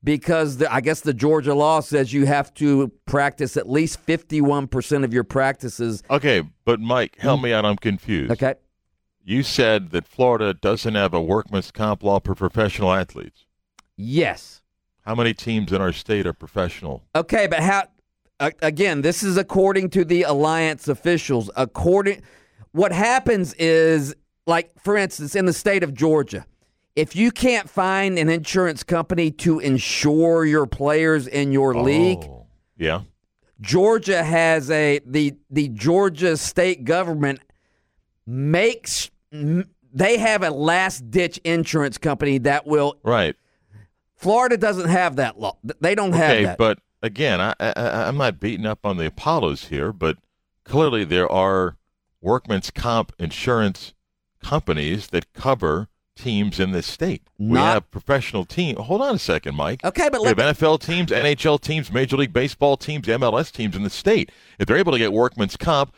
because 0.02 0.58
the, 0.58 0.72
I 0.72 0.80
guess 0.80 1.00
the 1.00 1.14
Georgia 1.14 1.54
law 1.54 1.80
says 1.80 2.12
you 2.12 2.26
have 2.26 2.52
to 2.54 2.88
practice 3.06 3.56
at 3.56 3.68
least 3.68 4.04
51% 4.06 5.04
of 5.04 5.12
your 5.12 5.24
practices. 5.24 6.02
Okay, 6.10 6.42
but 6.64 6.80
Mike, 6.80 7.16
help 7.18 7.38
mm-hmm. 7.38 7.44
me 7.44 7.52
out. 7.52 7.64
I'm 7.64 7.76
confused. 7.76 8.32
Okay. 8.32 8.54
You 9.22 9.42
said 9.42 9.90
that 9.90 10.06
Florida 10.06 10.54
doesn't 10.54 10.94
have 10.94 11.12
a 11.12 11.20
workman's 11.20 11.70
comp 11.70 12.02
law 12.02 12.20
for 12.20 12.34
professional 12.34 12.92
athletes. 12.92 13.44
Yes. 13.96 14.62
How 15.04 15.14
many 15.14 15.34
teams 15.34 15.72
in 15.72 15.80
our 15.80 15.92
state 15.92 16.26
are 16.26 16.32
professional? 16.32 17.04
Okay, 17.14 17.46
but 17.46 17.60
how 17.60 17.84
again, 18.40 19.02
this 19.02 19.22
is 19.22 19.36
according 19.36 19.90
to 19.90 20.04
the 20.04 20.22
alliance 20.22 20.88
officials. 20.88 21.50
According 21.56 22.22
what 22.72 22.92
happens 22.92 23.52
is 23.54 24.14
like 24.46 24.70
for 24.82 24.96
instance 24.96 25.34
in 25.34 25.44
the 25.46 25.52
state 25.52 25.82
of 25.82 25.94
Georgia, 25.94 26.46
if 26.96 27.14
you 27.14 27.30
can't 27.30 27.68
find 27.68 28.18
an 28.18 28.28
insurance 28.28 28.82
company 28.82 29.30
to 29.30 29.58
insure 29.60 30.44
your 30.44 30.66
players 30.66 31.26
in 31.26 31.52
your 31.52 31.76
oh, 31.76 31.82
league, 31.82 32.24
Oh, 32.24 32.46
yeah. 32.76 33.02
Georgia 33.60 34.22
has 34.24 34.70
a 34.70 35.00
the 35.04 35.34
the 35.50 35.68
Georgia 35.68 36.36
state 36.36 36.84
government 36.84 37.40
makes 38.26 39.10
they 39.32 40.18
have 40.18 40.42
a 40.42 40.50
last 40.50 41.10
ditch 41.10 41.38
insurance 41.44 41.98
company 41.98 42.38
that 42.38 42.66
will 42.66 42.96
Right. 43.02 43.36
Florida 44.16 44.56
doesn't 44.56 44.88
have 44.88 45.16
that 45.16 45.38
law. 45.40 45.56
They 45.80 45.94
don't 45.94 46.12
have 46.12 46.30
Okay, 46.32 46.44
that. 46.44 46.58
but 46.58 46.78
again, 47.02 47.40
I, 47.40 47.54
I, 47.58 47.72
I'm 48.08 48.16
not 48.16 48.40
beating 48.40 48.66
up 48.66 48.84
on 48.84 48.96
the 48.96 49.06
Apollos 49.06 49.66
here, 49.66 49.92
but 49.92 50.18
clearly 50.64 51.04
there 51.04 51.30
are 51.30 51.76
workman's 52.20 52.70
comp 52.70 53.12
insurance 53.18 53.94
companies 54.42 55.08
that 55.08 55.32
cover 55.32 55.88
teams 56.16 56.60
in 56.60 56.72
this 56.72 56.86
state. 56.86 57.22
we 57.38 57.58
have 57.58 57.90
professional 57.90 58.44
team. 58.44 58.76
Hold 58.76 59.00
on 59.00 59.14
a 59.14 59.18
second, 59.18 59.54
Mike. 59.54 59.82
Okay, 59.84 60.08
but 60.10 60.20
we 60.20 60.28
have 60.28 60.36
NFL 60.36 60.80
teams, 60.80 61.10
NHL 61.10 61.60
teams, 61.60 61.90
Major 61.90 62.16
League 62.16 62.32
Baseball 62.32 62.76
teams, 62.76 63.06
MLS 63.06 63.50
teams 63.50 63.74
in 63.74 63.82
the 63.82 63.90
state. 63.90 64.30
If 64.58 64.66
they're 64.66 64.76
able 64.76 64.92
to 64.92 64.98
get 64.98 65.12
workman's 65.12 65.56
comp, 65.56 65.94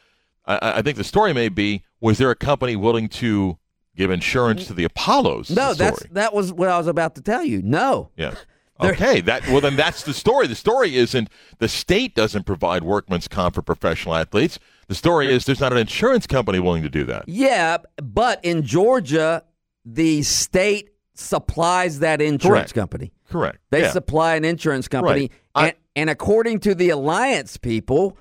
I, 0.47 0.57
I 0.57 0.79
I 0.79 0.83
think 0.83 0.97
the 0.97 1.05
story 1.05 1.33
may 1.33 1.49
be: 1.49 1.83
was 2.01 2.19
there 2.19 2.31
a 2.31 2.37
company 2.37 2.77
willing 2.77 3.09
to 3.09 3.59
give 3.97 4.11
insurance 4.11 4.67
to 4.69 4.75
the 4.75 4.85
Apollos? 4.85 5.51
no, 5.51 5.75
that's 5.75 6.05
that 6.13 6.33
was 6.33 6.53
what 6.53 6.69
I 6.69 6.79
was 6.79 6.87
about 6.87 7.17
to 7.17 7.21
tell 7.23 7.45
you. 7.45 7.61
No. 7.63 8.11
Yeah. 8.17 8.35
Okay, 8.91 9.21
that 9.23 9.47
well 9.49 9.61
then 9.61 9.77
that's 9.77 10.03
the 10.03 10.15
story. 10.15 10.47
The 10.47 10.55
story 10.55 10.97
isn't 10.97 11.29
the 11.59 11.69
state 11.69 12.15
doesn't 12.15 12.45
provide 12.45 12.83
workman's 12.85 13.29
comp 13.29 13.55
for 13.55 13.62
professional 13.62 14.15
athletes. 14.15 14.59
The 14.89 14.95
story 14.95 15.33
is 15.33 15.45
there's 15.47 15.61
not 15.61 15.73
an 15.73 15.79
insurance 15.79 16.27
company 16.27 16.59
willing 16.59 16.83
to 16.83 16.91
do 16.91 17.05
that. 17.05 17.25
Yeah, 17.29 17.79
but 18.03 18.45
in 18.45 18.62
Georgia, 18.62 19.45
the 19.85 20.23
state 20.23 20.91
supplies 21.15 22.01
that 22.01 22.21
insurance 22.21 22.73
Correct. 22.73 22.75
company. 22.75 23.12
Correct. 23.31 23.59
They 23.71 23.83
yeah. 23.83 23.91
supply 23.91 24.35
an 24.37 24.45
insurance 24.45 24.89
company, 24.89 25.21
Right. 25.21 25.31
I- 25.55 25.67
and, 25.69 25.77
and 25.97 26.11
according 26.11 26.61
to 26.61 26.75
the 26.75 26.91
alliance 26.91 27.57
people, 27.57 28.19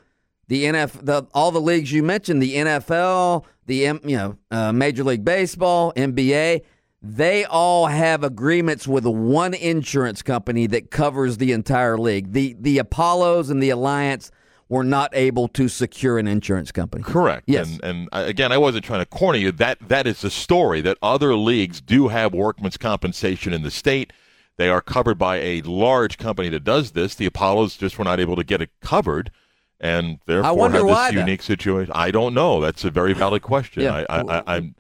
the 0.48 0.66
NF, 0.66 1.04
the 1.06 1.28
all 1.34 1.52
the 1.52 1.62
leagues 1.62 1.92
you 1.92 2.04
mentioned, 2.04 2.42
the 2.42 2.56
NFL, 2.56 3.46
the 3.66 3.86
M- 3.88 4.02
you 4.04 4.18
know 4.18 4.38
uh, 4.52 4.72
Major 4.74 5.04
League 5.04 5.24
Baseball, 5.26 5.94
NBA, 5.96 6.62
they 7.02 7.46
all 7.46 7.88
have 7.88 8.24
agreements 8.24 8.88
with 8.88 9.06
one 9.06 9.54
insurance 9.54 10.22
company 10.22 10.68
that 10.68 10.92
covers 10.92 11.38
the 11.38 11.52
entire 11.52 11.98
league. 11.98 12.34
The 12.34 12.56
the 12.60 12.78
Apollos 12.78 13.50
and 13.50 13.62
the 13.62 13.72
alliance 13.72 14.32
were 14.70 14.84
not 14.84 15.10
able 15.14 15.50
to 15.50 15.68
secure 15.68 16.18
an 16.18 16.28
insurance 16.28 16.72
company. 16.72 17.04
Correct. 17.04 17.44
Yes. 17.46 17.68
And, 17.68 17.84
and 17.84 18.10
uh, 18.14 18.24
again, 18.26 18.54
I 18.54 18.58
wasn't 18.58 18.86
trying 18.86 19.02
to 19.02 19.06
corner 19.06 19.38
you. 19.38 19.52
That 19.52 19.80
that 19.90 20.08
is 20.08 20.22
the 20.22 20.30
story 20.30 20.80
that 20.82 20.98
other 21.02 21.36
leagues 21.36 21.82
do 21.82 22.08
have 22.08 22.34
workman's 22.34 22.78
compensation 22.78 23.52
in 23.52 23.64
the 23.64 23.72
state. 23.72 24.14
They 24.58 24.70
are 24.70 24.82
covered 24.82 25.18
by 25.18 25.38
a 25.38 25.62
large 25.64 26.18
company 26.18 26.50
that 26.50 26.64
does 26.64 26.92
this. 26.92 27.16
The 27.16 27.26
Apollos 27.26 27.78
just 27.78 27.98
were 27.98 28.06
not 28.06 28.20
able 28.20 28.36
to 28.36 28.44
get 28.44 28.62
it 28.62 28.70
covered, 28.80 29.32
and 29.80 30.20
therefore 30.28 30.56
wonder 30.56 30.78
have 30.78 30.86
this 30.86 30.94
why 30.94 31.12
that- 31.12 31.20
unique 31.20 31.42
situation. 31.42 31.92
I 31.96 32.12
don't 32.12 32.36
know. 32.36 32.62
That's 32.62 32.84
a 32.86 32.92
very 32.92 33.14
valid 33.14 33.42
question. 33.42 33.84
Yeah. 33.84 34.06
I, 34.08 34.22
I, 34.22 34.22
I, 34.22 34.44
I'm, 34.58 34.76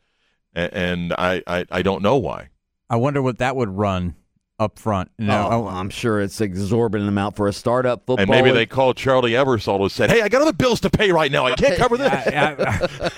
a- 0.55 0.73
and 0.75 1.13
I, 1.13 1.41
I, 1.47 1.65
I 1.71 1.81
don't 1.81 2.01
know 2.01 2.17
why. 2.17 2.49
I 2.89 2.95
wonder 2.97 3.21
what 3.21 3.37
that 3.39 3.55
would 3.55 3.69
run 3.69 4.15
up 4.59 4.77
front. 4.77 5.09
No, 5.17 5.47
Oh, 5.51 5.67
I'm 5.67 5.89
sure 5.89 6.21
it's 6.21 6.39
exorbitant 6.39 7.09
amount 7.09 7.35
for 7.35 7.47
a 7.47 7.53
startup 7.53 8.01
football. 8.05 8.19
And 8.21 8.29
maybe 8.29 8.49
league. 8.49 8.55
they 8.55 8.65
called 8.67 8.95
Charlie 8.95 9.31
Ebersol 9.31 9.81
and 9.81 9.91
said, 9.91 10.11
"Hey, 10.11 10.21
I 10.21 10.29
got 10.29 10.41
other 10.43 10.53
bills 10.53 10.79
to 10.81 10.89
pay 10.91 11.11
right 11.11 11.31
now. 11.31 11.47
I 11.47 11.55
can't 11.55 11.77
cover 11.77 11.97
this." 11.97 12.11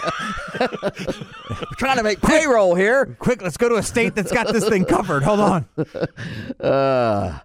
We're 0.59 1.77
trying 1.77 1.97
to 1.97 2.03
make 2.03 2.21
payroll 2.21 2.75
here. 2.75 3.05
quick, 3.19 3.41
let's 3.41 3.57
go 3.57 3.67
to 3.69 3.75
a 3.75 3.83
state 3.83 4.15
that's 4.15 4.31
got 4.31 4.47
this 4.53 4.67
thing 4.69 4.85
covered. 4.85 5.23
Hold 5.23 5.39
on. 5.39 5.65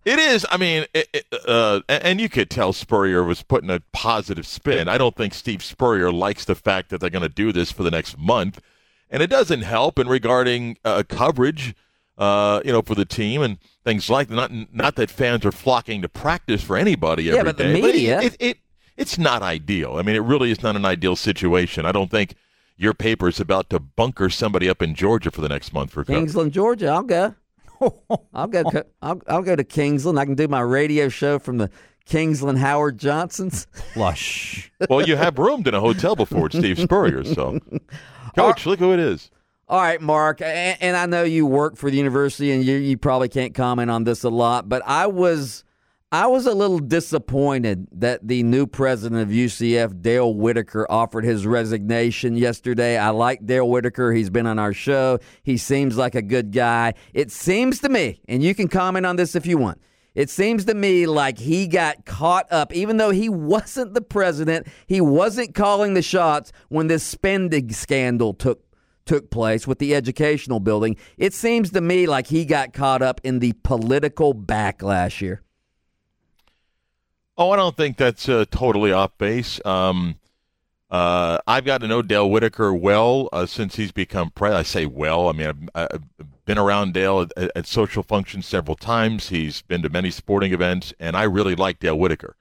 It 0.04 0.18
is. 0.18 0.46
I 0.50 0.56
mean, 0.58 0.84
it, 0.94 1.08
it, 1.12 1.26
uh, 1.46 1.80
and 1.88 2.04
and 2.04 2.20
you 2.20 2.28
could 2.28 2.50
tell 2.50 2.72
Spurrier 2.72 3.22
was 3.24 3.42
putting 3.42 3.68
a 3.70 3.80
positive 3.92 4.46
spin. 4.46 4.88
I 4.88 4.96
don't 4.98 5.16
think 5.16 5.34
Steve 5.34 5.62
Spurrier 5.62 6.12
likes 6.12 6.44
the 6.44 6.54
fact 6.54 6.90
that 6.90 7.00
they're 7.00 7.10
going 7.10 7.22
to 7.22 7.28
do 7.28 7.52
this 7.52 7.70
for 7.72 7.82
the 7.82 7.90
next 7.90 8.16
month, 8.18 8.60
and 9.10 9.22
it 9.22 9.28
doesn't 9.28 9.62
help 9.62 9.98
in 9.98 10.08
regarding 10.08 10.76
uh, 10.84 11.02
coverage. 11.08 11.74
Uh, 12.16 12.60
you 12.64 12.72
know, 12.72 12.82
for 12.82 12.96
the 12.96 13.04
team 13.04 13.42
and 13.42 13.58
things 13.84 14.10
like 14.10 14.26
that. 14.26 14.34
Not 14.34 14.50
not 14.74 14.96
that 14.96 15.08
fans 15.08 15.46
are 15.46 15.52
flocking 15.52 16.02
to 16.02 16.08
practice 16.08 16.64
for 16.64 16.76
anybody 16.76 17.28
every 17.28 17.36
Yeah, 17.36 17.44
but 17.44 17.56
the 17.58 17.62
day, 17.62 17.80
media- 17.80 18.20
it, 18.20 18.36
it 18.40 18.58
it's 18.96 19.18
not 19.18 19.40
ideal. 19.42 19.98
I 19.98 20.02
mean, 20.02 20.16
it 20.16 20.22
really 20.24 20.50
is 20.50 20.60
not 20.60 20.74
an 20.74 20.84
ideal 20.84 21.14
situation. 21.14 21.86
I 21.86 21.92
don't 21.92 22.10
think 22.10 22.34
your 22.76 22.92
paper 22.92 23.28
is 23.28 23.38
about 23.38 23.70
to 23.70 23.78
bunker 23.78 24.30
somebody 24.30 24.68
up 24.68 24.82
in 24.82 24.96
Georgia 24.96 25.30
for 25.30 25.40
the 25.42 25.48
next 25.48 25.72
month 25.72 25.92
for 25.92 26.02
coverage. 26.02 26.22
Kingsland, 26.24 26.50
Georgia. 26.52 26.88
I'll 26.88 27.02
go. 27.04 27.36
I'll 28.34 28.48
go. 28.48 28.64
I'll, 29.00 29.22
I'll 29.28 29.42
go 29.42 29.54
to 29.54 29.62
Kingsland. 29.62 30.18
I 30.18 30.24
can 30.24 30.34
do 30.34 30.48
my 30.48 30.60
radio 30.60 31.08
show 31.08 31.38
from 31.38 31.58
the 31.58 31.70
Kingsland 32.04 32.58
Howard 32.58 32.98
Johnsons. 32.98 33.68
Flush. 33.94 34.72
Well, 34.90 35.06
you 35.06 35.14
have 35.14 35.38
roomed 35.38 35.68
in 35.68 35.74
a 35.74 35.80
hotel 35.80 36.16
before 36.16 36.46
at 36.46 36.52
Steve 36.52 36.80
Spurrier, 36.80 37.22
so 37.22 37.60
coach, 38.38 38.66
look 38.66 38.78
who 38.78 38.92
it 38.92 39.00
is. 39.00 39.30
All 39.68 39.80
right, 39.80 40.00
Marc, 40.00 40.40
and, 40.40 40.78
and 40.80 40.96
I 40.96 41.04
know 41.04 41.24
you 41.24 41.44
work 41.44 41.76
for 41.76 41.90
the 41.90 41.96
university, 41.96 42.52
and 42.52 42.64
you 42.64 42.76
you 42.76 42.96
probably 42.96 43.28
can't 43.28 43.54
comment 43.54 43.90
on 43.90 44.04
this 44.04 44.24
a 44.24 44.30
lot, 44.30 44.68
but 44.68 44.82
I 44.86 45.06
was 45.06 45.64
I 46.10 46.26
was 46.26 46.46
a 46.46 46.54
little 46.54 46.78
disappointed 46.78 47.86
that 47.92 48.26
the 48.26 48.42
new 48.42 48.66
president 48.66 49.20
of 49.20 49.28
UCF, 49.28 50.00
Dale 50.00 50.32
Whitaker, 50.32 50.86
offered 50.90 51.24
his 51.24 51.46
resignation 51.46 52.34
yesterday. 52.34 52.96
I 52.96 53.10
like 53.10 53.44
Dale 53.44 53.68
Whitaker; 53.68 54.12
he's 54.14 54.30
been 54.30 54.46
on 54.46 54.58
our 54.58 54.72
show. 54.72 55.18
He 55.42 55.58
seems 55.58 55.98
like 55.98 56.14
a 56.14 56.22
good 56.22 56.50
guy. 56.50 56.94
It 57.12 57.30
seems 57.30 57.80
to 57.80 57.90
me, 57.90 58.22
and 58.26 58.42
you 58.42 58.54
can 58.54 58.68
comment 58.68 59.04
on 59.04 59.16
this 59.16 59.36
if 59.36 59.44
you 59.44 59.58
want. 59.58 59.82
It 60.14 60.30
seems 60.30 60.64
to 60.64 60.74
me 60.74 61.06
like 61.06 61.38
he 61.38 61.66
got 61.66 62.04
caught 62.04 62.50
up, 62.50 62.72
even 62.74 62.96
though 62.96 63.10
he 63.10 63.28
wasn't 63.28 63.94
the 63.94 64.00
president, 64.00 64.66
he 64.86 65.00
wasn't 65.00 65.54
calling 65.54 65.94
the 65.94 66.02
shots 66.02 66.52
when 66.68 66.86
this 66.88 67.04
spending 67.04 67.72
scandal 67.72 68.34
took 68.34 68.64
took 69.04 69.30
place 69.30 69.66
with 69.66 69.78
the 69.78 69.94
educational 69.94 70.60
building. 70.60 70.94
It 71.16 71.32
seems 71.32 71.70
to 71.70 71.80
me 71.80 72.06
like 72.06 72.26
he 72.26 72.44
got 72.44 72.74
caught 72.74 73.00
up 73.00 73.22
in 73.24 73.38
the 73.38 73.54
political 73.62 74.34
backlash 74.34 75.18
here. 75.18 75.40
Oh, 77.38 77.50
I 77.50 77.56
don't 77.56 77.76
think 77.76 77.96
that's 77.96 78.28
uh, 78.28 78.44
totally 78.50 78.92
off 78.92 79.16
base. 79.16 79.60
Um, 79.64 80.16
uh, 80.90 81.38
I've 81.46 81.64
got 81.64 81.80
to 81.82 81.88
know 81.88 82.02
Dale 82.02 82.28
Whitaker 82.28 82.74
well 82.74 83.28
uh, 83.32 83.46
since 83.46 83.76
he's 83.76 83.92
become 83.92 84.30
president. 84.30 84.60
I 84.60 84.62
say 84.64 84.86
well. 84.86 85.28
I 85.28 85.32
mean, 85.32 85.46
I've, 85.46 85.90
I've 85.94 86.37
been 86.48 86.58
around 86.58 86.94
Dale 86.94 87.20
at, 87.36 87.50
at, 87.54 87.66
social 87.66 88.02
functions 88.02 88.46
several 88.46 88.74
times. 88.74 89.28
He's 89.28 89.60
been 89.60 89.82
to 89.82 89.90
many 89.90 90.10
sporting 90.10 90.54
events, 90.54 90.94
and 90.98 91.14
I 91.14 91.24
really 91.24 91.54
like 91.54 91.78
Dale 91.78 91.98
Whitaker. 91.98 92.36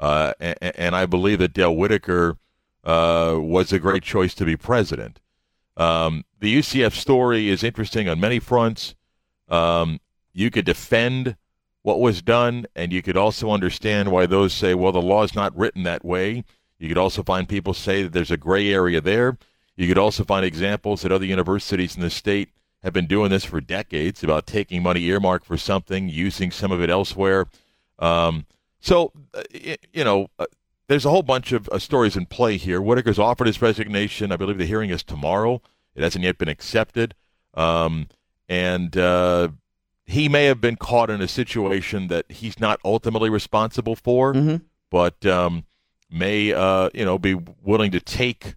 Uh, 0.00 0.32
and, 0.40 0.56
and 0.60 0.96
I 0.96 1.06
believe 1.06 1.38
that 1.38 1.52
Dale 1.52 1.74
Whitaker 1.74 2.36
uh, 2.82 3.36
was 3.38 3.72
a 3.72 3.78
great 3.78 4.02
choice 4.02 4.34
to 4.34 4.44
be 4.44 4.56
president. 4.56 5.20
Um, 5.76 6.24
the 6.40 6.58
UCF 6.58 6.94
story 6.94 7.48
is 7.48 7.62
interesting 7.62 8.08
on 8.08 8.18
many 8.18 8.40
fronts. 8.40 8.96
Um, 9.48 10.00
you 10.32 10.50
could 10.50 10.64
defend 10.64 11.36
what 11.82 12.00
was 12.00 12.22
done, 12.22 12.66
and 12.74 12.92
you 12.92 13.02
could 13.02 13.16
also 13.16 13.52
understand 13.52 14.10
why 14.10 14.26
those 14.26 14.52
say, 14.52 14.74
well, 14.74 14.90
the 14.90 15.00
law 15.00 15.22
is 15.22 15.36
not 15.36 15.56
written 15.56 15.84
that 15.84 16.04
way. 16.04 16.42
You 16.80 16.88
could 16.88 16.98
also 16.98 17.22
find 17.22 17.48
people 17.48 17.72
say 17.72 18.02
that 18.02 18.12
there's 18.12 18.32
a 18.32 18.36
gray 18.36 18.72
area 18.74 19.00
there. 19.00 19.38
You 19.76 19.86
could 19.86 19.98
also 19.98 20.24
find 20.24 20.44
examples 20.44 21.04
at 21.04 21.12
other 21.12 21.24
universities 21.24 21.94
in 21.94 22.02
the 22.02 22.10
state 22.10 22.48
have 22.84 22.92
been 22.92 23.06
doing 23.06 23.30
this 23.30 23.46
for 23.46 23.62
decades 23.62 24.22
about 24.22 24.46
taking 24.46 24.82
money 24.82 25.02
earmarked 25.06 25.46
for 25.46 25.56
something, 25.56 26.08
using 26.08 26.50
some 26.50 26.70
of 26.70 26.82
it 26.82 26.90
elsewhere. 26.90 27.46
Um, 27.98 28.44
so, 28.78 29.10
uh, 29.32 29.42
you 29.94 30.04
know, 30.04 30.28
uh, 30.38 30.44
there's 30.86 31.06
a 31.06 31.10
whole 31.10 31.22
bunch 31.22 31.52
of 31.52 31.66
uh, 31.70 31.78
stories 31.78 32.14
in 32.14 32.26
play 32.26 32.58
here. 32.58 32.80
Whitaker's 32.80 33.18
offered 33.18 33.46
his 33.46 33.62
resignation. 33.62 34.30
I 34.30 34.36
believe 34.36 34.58
the 34.58 34.66
hearing 34.66 34.90
is 34.90 35.02
tomorrow. 35.02 35.62
It 35.94 36.02
hasn't 36.02 36.24
yet 36.24 36.36
been 36.36 36.50
accepted. 36.50 37.14
Um, 37.54 38.08
and 38.50 38.94
uh, 38.98 39.48
he 40.04 40.28
may 40.28 40.44
have 40.44 40.60
been 40.60 40.76
caught 40.76 41.08
in 41.08 41.22
a 41.22 41.28
situation 41.28 42.08
that 42.08 42.30
he's 42.30 42.60
not 42.60 42.80
ultimately 42.84 43.30
responsible 43.30 43.96
for, 43.96 44.60
but 44.90 45.24
um, 45.24 45.64
may, 46.10 46.52
uh, 46.52 46.90
you 46.92 47.06
know, 47.06 47.18
be 47.18 47.34
willing 47.62 47.90
to 47.92 48.00
take 48.00 48.56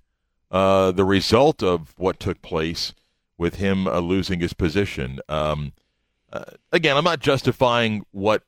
uh, 0.52 0.92
the 0.92 1.06
result 1.06 1.64
of 1.64 1.94
what 1.98 2.20
took 2.20 2.42
place 2.42 2.94
with 3.38 3.56
him 3.56 3.88
uh, 3.88 4.00
losing 4.00 4.40
his 4.40 4.54
position. 4.54 5.20
Um, 5.30 5.74
uh, 6.32 6.44
again, 6.72 6.98
I'm 6.98 7.04
not 7.04 7.20
justifying 7.20 8.06
what 8.12 8.44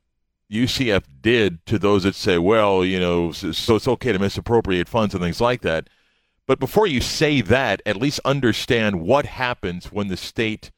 UCF 0.51 1.03
did 1.21 1.65
to 1.67 1.77
those 1.77 2.03
that 2.03 2.15
say, 2.15 2.37
well, 2.37 2.83
you 2.83 2.99
know, 2.99 3.31
so, 3.31 3.75
it's 3.75 3.87
okay 3.87 4.11
to 4.11 4.19
misappropriate 4.19 4.89
funds 4.89 5.13
and 5.13 5.23
things 5.23 5.39
like 5.39 5.61
that. 5.61 5.89
But 6.47 6.59
before 6.59 6.87
you 6.87 7.01
say 7.01 7.41
that, 7.41 7.81
at 7.85 7.95
least 7.95 8.19
understand 8.25 9.01
what 9.01 9.27
happens 9.27 9.91
when 9.91 10.07
the 10.07 10.17
state 10.17 10.71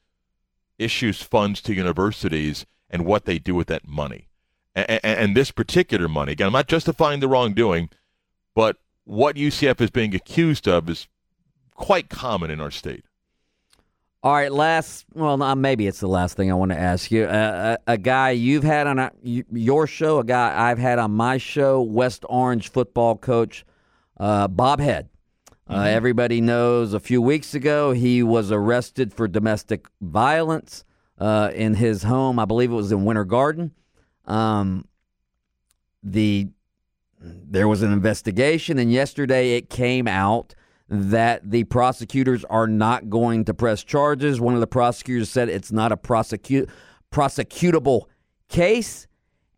issues 0.78 1.22
funds 1.22 1.62
to 1.62 1.74
universities 1.74 2.66
and 2.90 3.06
what 3.06 3.24
they 3.24 3.38
do 3.38 3.54
with 3.54 3.68
that 3.68 3.88
money. 3.88 4.28
And, 4.74 5.00
and 5.02 5.36
this 5.36 5.50
particular 5.50 6.08
money, 6.08 6.32
again, 6.32 6.48
I'm 6.48 6.52
not 6.52 6.68
justifying 6.68 7.20
the 7.20 7.28
wrongdoing, 7.28 7.88
but 8.54 8.76
what 9.04 9.36
UCF 9.36 9.80
is 9.80 9.90
being 9.90 10.14
accused 10.14 10.68
of 10.68 10.88
is 10.90 11.08
quite 11.74 12.10
common 12.10 12.50
in 12.50 12.60
our 12.60 12.70
state. 12.70 13.04
All 14.24 14.32
right, 14.32 14.52
last. 14.52 15.06
Well, 15.14 15.36
maybe 15.56 15.88
it's 15.88 15.98
the 15.98 16.06
last 16.06 16.36
thing 16.36 16.48
I 16.48 16.54
want 16.54 16.70
to 16.70 16.78
ask 16.78 17.10
you. 17.10 17.24
Uh, 17.24 17.76
a, 17.88 17.94
a 17.94 17.98
guy 17.98 18.30
you've 18.30 18.62
had 18.62 18.86
on 18.86 19.00
a, 19.00 19.10
your 19.20 19.88
show, 19.88 20.20
a 20.20 20.24
guy 20.24 20.70
I've 20.70 20.78
had 20.78 21.00
on 21.00 21.10
my 21.10 21.38
show, 21.38 21.82
West 21.82 22.24
Orange 22.28 22.70
football 22.70 23.16
coach 23.16 23.64
uh, 24.20 24.46
Bob 24.46 24.78
Head. 24.78 25.08
Uh, 25.68 25.80
everybody 25.82 26.40
knows 26.40 26.94
a 26.94 27.00
few 27.00 27.20
weeks 27.20 27.54
ago 27.54 27.90
he 27.90 28.22
was 28.22 28.52
arrested 28.52 29.12
for 29.12 29.26
domestic 29.26 29.88
violence 30.00 30.84
uh, 31.18 31.50
in 31.52 31.74
his 31.74 32.04
home. 32.04 32.38
I 32.38 32.44
believe 32.44 32.70
it 32.70 32.74
was 32.74 32.92
in 32.92 33.04
Winter 33.04 33.24
Garden. 33.24 33.72
Um, 34.26 34.86
the 36.04 36.48
there 37.20 37.66
was 37.66 37.82
an 37.82 37.92
investigation, 37.92 38.78
and 38.78 38.92
yesterday 38.92 39.56
it 39.56 39.68
came 39.68 40.06
out 40.06 40.54
that 40.92 41.50
the 41.50 41.64
prosecutors 41.64 42.44
are 42.50 42.66
not 42.66 43.08
going 43.08 43.46
to 43.46 43.54
press 43.54 43.82
charges. 43.82 44.42
One 44.42 44.52
of 44.52 44.60
the 44.60 44.66
prosecutors 44.66 45.30
said 45.30 45.48
it's 45.48 45.72
not 45.72 45.90
a 45.90 45.96
prosecute 45.96 46.68
prosecutable 47.10 48.02
case. 48.48 49.06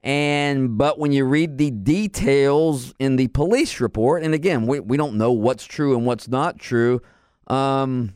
And 0.04 0.78
but 0.78 1.00
when 1.00 1.10
you 1.10 1.24
read 1.24 1.58
the 1.58 1.72
details 1.72 2.94
in 3.00 3.16
the 3.16 3.26
police 3.28 3.80
report, 3.80 4.22
and 4.22 4.32
again, 4.32 4.66
we, 4.66 4.78
we 4.78 4.96
don't 4.96 5.16
know 5.16 5.32
what's 5.32 5.64
true 5.64 5.96
and 5.96 6.06
what's 6.06 6.28
not 6.28 6.60
true, 6.60 7.00
um, 7.48 8.14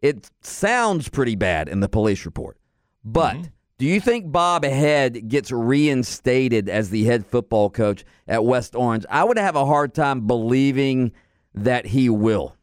it 0.00 0.30
sounds 0.40 1.08
pretty 1.08 1.34
bad 1.34 1.68
in 1.68 1.80
the 1.80 1.88
police 1.88 2.24
report. 2.24 2.56
But 3.04 3.48
do 3.78 3.86
you 3.86 4.00
think 4.00 4.30
Bob 4.30 4.62
Head 4.62 5.28
gets 5.28 5.50
reinstated 5.50 6.68
as 6.68 6.90
the 6.90 7.02
head 7.04 7.26
football 7.26 7.68
coach 7.68 8.04
at 8.28 8.44
West 8.44 8.76
Orange? 8.76 9.06
I 9.10 9.24
would 9.24 9.38
have 9.38 9.56
a 9.56 9.66
hard 9.66 9.92
time 9.92 10.28
believing 10.28 11.10
that 11.52 11.86
he 11.86 12.08
will. 12.08 12.54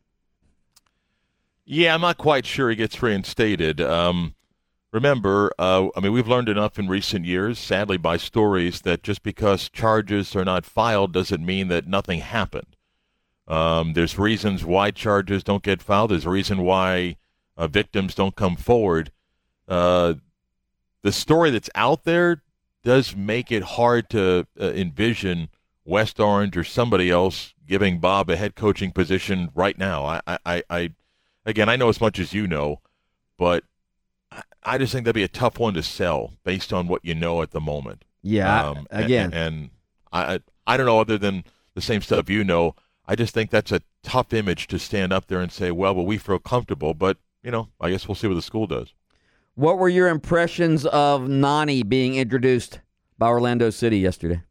Yeah, 1.69 1.93
I'm 1.93 1.99
not 1.99 2.17
quite 2.17 2.45
sure 2.45 2.69
he 2.69 2.77
gets 2.77 3.03
reinstated. 3.03 3.81
Um, 3.81 4.35
remember, 4.93 5.51
uh, 5.59 5.89
I 5.97 5.99
mean, 5.99 6.13
we've 6.13 6.27
learned 6.27 6.47
enough 6.47 6.79
in 6.79 6.87
recent 6.87 7.25
years, 7.25 7.59
sadly, 7.59 7.97
by 7.97 8.15
stories 8.15 8.81
that 8.83 9.03
just 9.03 9.21
because 9.21 9.67
charges 9.67 10.33
are 10.33 10.45
not 10.45 10.65
filed 10.65 11.11
doesn't 11.11 11.45
mean 11.45 11.67
that 11.67 11.85
nothing 11.85 12.21
happened. 12.21 12.77
Um, 13.49 13.91
there's 13.93 14.17
reasons 14.17 14.63
why 14.63 14.91
charges 14.91 15.43
don't 15.43 15.61
get 15.61 15.81
filed. 15.81 16.11
There's 16.11 16.25
a 16.25 16.29
reason 16.29 16.61
why 16.61 17.17
uh, 17.57 17.67
victims 17.67 18.15
don't 18.15 18.37
come 18.37 18.55
forward. 18.55 19.11
Uh, 19.67 20.13
the 21.03 21.11
story 21.11 21.49
that's 21.49 21.69
out 21.75 22.05
there 22.05 22.43
does 22.81 23.13
make 23.13 23.51
it 23.51 23.63
hard 23.63 24.09
to 24.11 24.47
uh, 24.57 24.71
envision 24.71 25.49
West 25.83 26.17
Orange 26.17 26.55
or 26.55 26.63
somebody 26.63 27.09
else 27.09 27.53
giving 27.67 27.99
Bob 27.99 28.29
a 28.29 28.37
head 28.37 28.55
coaching 28.55 28.93
position 28.93 29.49
right 29.53 29.77
now. 29.77 30.05
I, 30.05 30.21
I, 30.25 30.37
I, 30.45 30.63
I 30.69 30.89
again, 31.47 31.69
I 31.69 31.75
know 31.75 31.89
as 31.89 31.99
much 31.99 32.19
as 32.19 32.33
you 32.33 32.45
know, 32.45 32.81
but 33.37 33.63
I, 34.63 34.77
just 34.77 34.93
think 34.93 35.05
that'd 35.05 35.15
be 35.15 35.23
a 35.23 35.27
tough 35.27 35.57
one 35.57 35.73
to 35.73 35.81
sell 35.81 36.33
based 36.43 36.71
on 36.73 36.87
what 36.87 37.03
you 37.03 37.15
know 37.15 37.41
at 37.41 37.51
the 37.51 37.61
moment. 37.61 38.03
Yeah, 38.21 38.69
Um, 38.69 38.87
again, 38.91 39.33
and, 39.33 39.55
and 39.55 39.69
I, 40.11 40.33
I 40.35 40.39
I 40.67 40.77
don't 40.77 40.85
know 40.85 40.99
other 40.99 41.17
than 41.17 41.45
the 41.73 41.81
same 41.81 42.01
stuff 42.01 42.29
you 42.29 42.43
know. 42.43 42.75
I 43.07 43.15
just 43.15 43.33
think 43.33 43.49
that's 43.49 43.71
a 43.71 43.81
tough 44.03 44.33
image 44.33 44.67
to 44.67 44.77
stand 44.77 45.13
up 45.13 45.27
there 45.27 45.39
and 45.39 45.51
say, 45.51 45.71
well, 45.71 45.95
well, 45.95 46.05
we 46.05 46.17
feel 46.17 46.39
comfortable, 46.39 46.93
but 46.93 47.17
you 47.41 47.51
know, 47.51 47.69
I 47.79 47.89
guess 47.89 48.07
we'll 48.07 48.15
see 48.15 48.27
what 48.27 48.35
the 48.35 48.41
school 48.41 48.67
does. 48.67 48.93
what 49.55 49.77
were 49.77 49.87
your 49.89 50.09
impressions 50.09 50.85
of 50.87 51.29
Nani 51.29 51.83
being 51.83 52.15
introduced 52.15 52.81
by 53.17 53.27
Orlando 53.27 53.69
City 53.69 53.99
yesterday? 53.99 54.41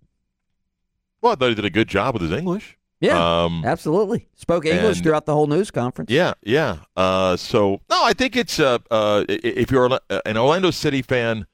Well, 1.21 1.33
I 1.33 1.35
thought 1.35 1.49
he 1.51 1.55
did 1.55 1.65
a 1.67 1.71
good 1.71 1.89
job 1.89 2.15
with 2.15 2.23
his 2.23 2.33
English. 2.33 2.76
Yeah, 3.01 3.45
Um, 3.45 3.63
absolutely. 3.65 4.29
Spoke 4.37 4.65
English 4.65 4.97
and- 4.99 5.05
throughout 5.05 5.27
the 5.27 5.35
whole 5.35 5.47
news 5.47 5.71
conference. 5.71 6.11
Yeah, 6.11 6.33
yeah. 6.43 6.79
Uh, 6.97 7.37
so 7.37 7.81
no, 7.91 8.03
I 8.05 8.13
think 8.15 8.37
it's 8.37 8.59
uh, 8.59 8.79
uh, 8.91 9.25
if 9.29 9.71
you're 9.71 9.99
an 10.25 10.37
Orlando 10.39 10.71
City 10.71 11.03
fan, 11.03 11.47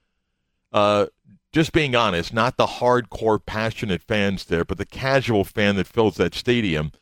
uh, 0.72 1.06
just 1.52 1.72
being 1.72 1.96
honest, 1.96 2.32
not 2.32 2.56
the 2.56 2.66
hardcore 2.66 3.44
passionate 3.44 4.02
fans 4.02 4.44
there, 4.44 4.64
but 4.64 4.78
the 4.78 4.86
casual 4.86 5.44
fan 5.44 5.76
that 5.76 5.86
fills 5.88 6.14
that 6.16 6.34
stadium, 6.34 6.92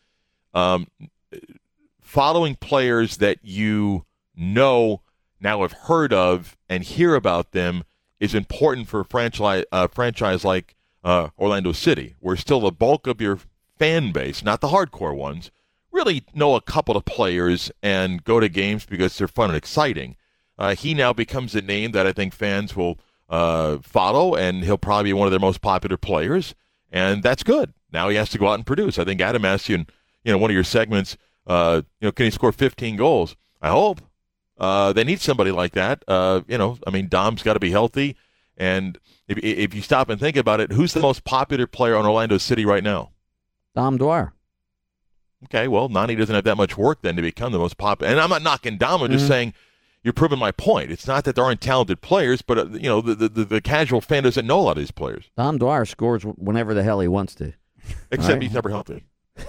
um, 0.55 0.87
following 2.01 2.55
players 2.57 3.19
that 3.19 3.39
you 3.43 4.05
know 4.35 5.03
now 5.41 5.63
have 5.63 5.73
heard 5.73 6.13
of 6.13 6.57
and 6.69 6.83
hear 6.85 7.15
about 7.15 7.53
them 7.53 7.85
is 8.19 8.35
important 8.35 8.89
for 8.89 9.01
a 9.01 9.05
franchise 9.05 9.65
uh, 9.73 9.87
franchise 9.87 10.45
like 10.45 10.75
uh, 11.05 11.29
Orlando 11.39 11.73
City, 11.73 12.15
where 12.21 12.37
still 12.37 12.61
the 12.61 12.71
bulk 12.73 13.07
of 13.07 13.21
your 13.21 13.39
fan 13.81 14.13
base, 14.13 14.45
not 14.45 14.61
the 14.61 14.69
hardcore 14.69 15.17
ones, 15.17 15.51
really 15.91 16.23
know 16.35 16.55
a 16.55 16.61
couple 16.61 16.99
of 16.99 17.07
players 17.07 17.73
and 17.83 18.23
go 18.23 18.39
to 18.39 18.49
games 18.49 18.85
because 18.85 19.17
they're 19.17 19.27
fun 19.27 19.49
and 19.49 19.57
exciting. 19.57 20.17
Uh, 20.59 20.75
he 20.75 20.93
now 20.93 21.15
becomes 21.15 21.55
a 21.55 21.63
name 21.63 21.93
that 21.93 22.07
I 22.07 22.13
think 22.13 22.35
fans 22.35 22.77
will 22.77 23.01
uh, 23.31 23.79
follow, 23.79 24.35
and 24.35 24.63
he'll 24.65 24.77
probably 24.77 25.05
be 25.05 25.13
one 25.15 25.27
of 25.27 25.31
their 25.31 25.41
most 25.41 25.63
popular 25.63 25.97
players, 25.97 26.55
and 26.93 27.23
that's 27.23 27.43
good. 27.43 27.73
Now 27.91 28.11
he 28.11 28.17
has 28.17 28.29
to 28.31 28.39
go 28.39 28.49
out 28.49 28.55
and 28.55 28.67
produce. 28.67 28.99
I 28.99 29.05
think 29.05 29.23
Adam 29.23 29.47
asked 29.47 29.71
you 29.71 29.77
in 29.77 29.87
you 30.25 30.33
know 30.33 30.39
one 30.39 30.51
of 30.51 30.55
your 30.55 30.65
segments, 30.65 31.17
uh, 31.47 31.81
you 32.01 32.09
know, 32.09 32.13
can 32.13 32.27
he 32.27 32.31
score 32.31 32.53
15 32.53 32.97
goals? 32.97 33.35
I 33.63 33.71
hope. 33.71 34.03
Uh, 34.59 34.93
they 34.93 35.05
need 35.05 35.23
somebody 35.23 35.53
like 35.53 35.73
that. 35.73 36.05
Uh, 36.07 36.43
you 36.47 36.59
know, 36.59 36.77
I 36.87 36.91
mean, 36.91 37.09
Dom's 37.09 37.43
got 37.43 37.55
to 37.55 37.61
be 37.61 37.71
healthy, 37.71 38.15
and 38.59 38.99
if 39.27 39.39
if 39.39 39.73
you 39.73 39.81
stop 39.81 40.11
and 40.11 40.21
think 40.21 40.37
about 40.37 40.61
it, 40.61 40.73
who's 40.73 40.93
the 40.93 41.01
most 41.01 41.25
popular 41.25 41.67
player 41.67 41.97
on 41.97 42.05
Orlando 42.05 42.37
City 42.37 42.67
right 42.67 42.85
now? 42.85 43.13
Dom 43.75 43.97
Dwyer. 43.99 44.33
Okay, 45.45 45.69
well, 45.69 45.89
Nani 45.89 46.15
doesn't 46.17 46.35
have 46.35 46.45
that 46.45 46.57
much 46.57 46.77
work 46.77 47.01
then 47.03 47.17
to 47.17 47.23
become 47.23 47.53
the 47.53 47.59
most 47.59 47.79
popular. 47.79 48.11
And 48.13 48.21
I'm 48.21 48.29
not 48.31 48.43
knocking 48.43 48.77
Dom. 48.77 49.03
I'm 49.03 49.11
just 49.11 49.27
saying 49.27 49.55
you're 50.03 50.13
proving 50.13 50.39
my 50.39 50.53
point. 50.53 50.91
It's 50.91 51.07
not 51.07 51.25
that 51.25 51.35
there 51.35 51.45
aren't 51.45 51.61
talented 51.63 52.03
players, 52.03 52.43
but 52.43 52.59
uh, 52.59 52.67
you 52.73 52.89
know 52.89 53.01
the, 53.01 53.15
the 53.29 53.45
the 53.45 53.61
casual 53.61 54.01
fan 54.03 54.25
doesn't 54.25 54.47
know 54.47 54.61
a 54.61 54.63
lot 54.63 54.73
of 54.73 54.79
these 54.79 54.91
players, 54.91 55.31
Dom 55.37 55.57
Dwyer 55.59 55.85
scores 55.87 56.25
whenever 56.25 56.75
the 56.75 56.83
hell 56.83 57.01
he 57.01 57.09
wants 57.09 57.35
to. 57.37 57.55
except 58.11 58.35
Right. 58.35 58.43
he's 58.43 58.53
never 58.53 58.69
healthy. 58.69 59.05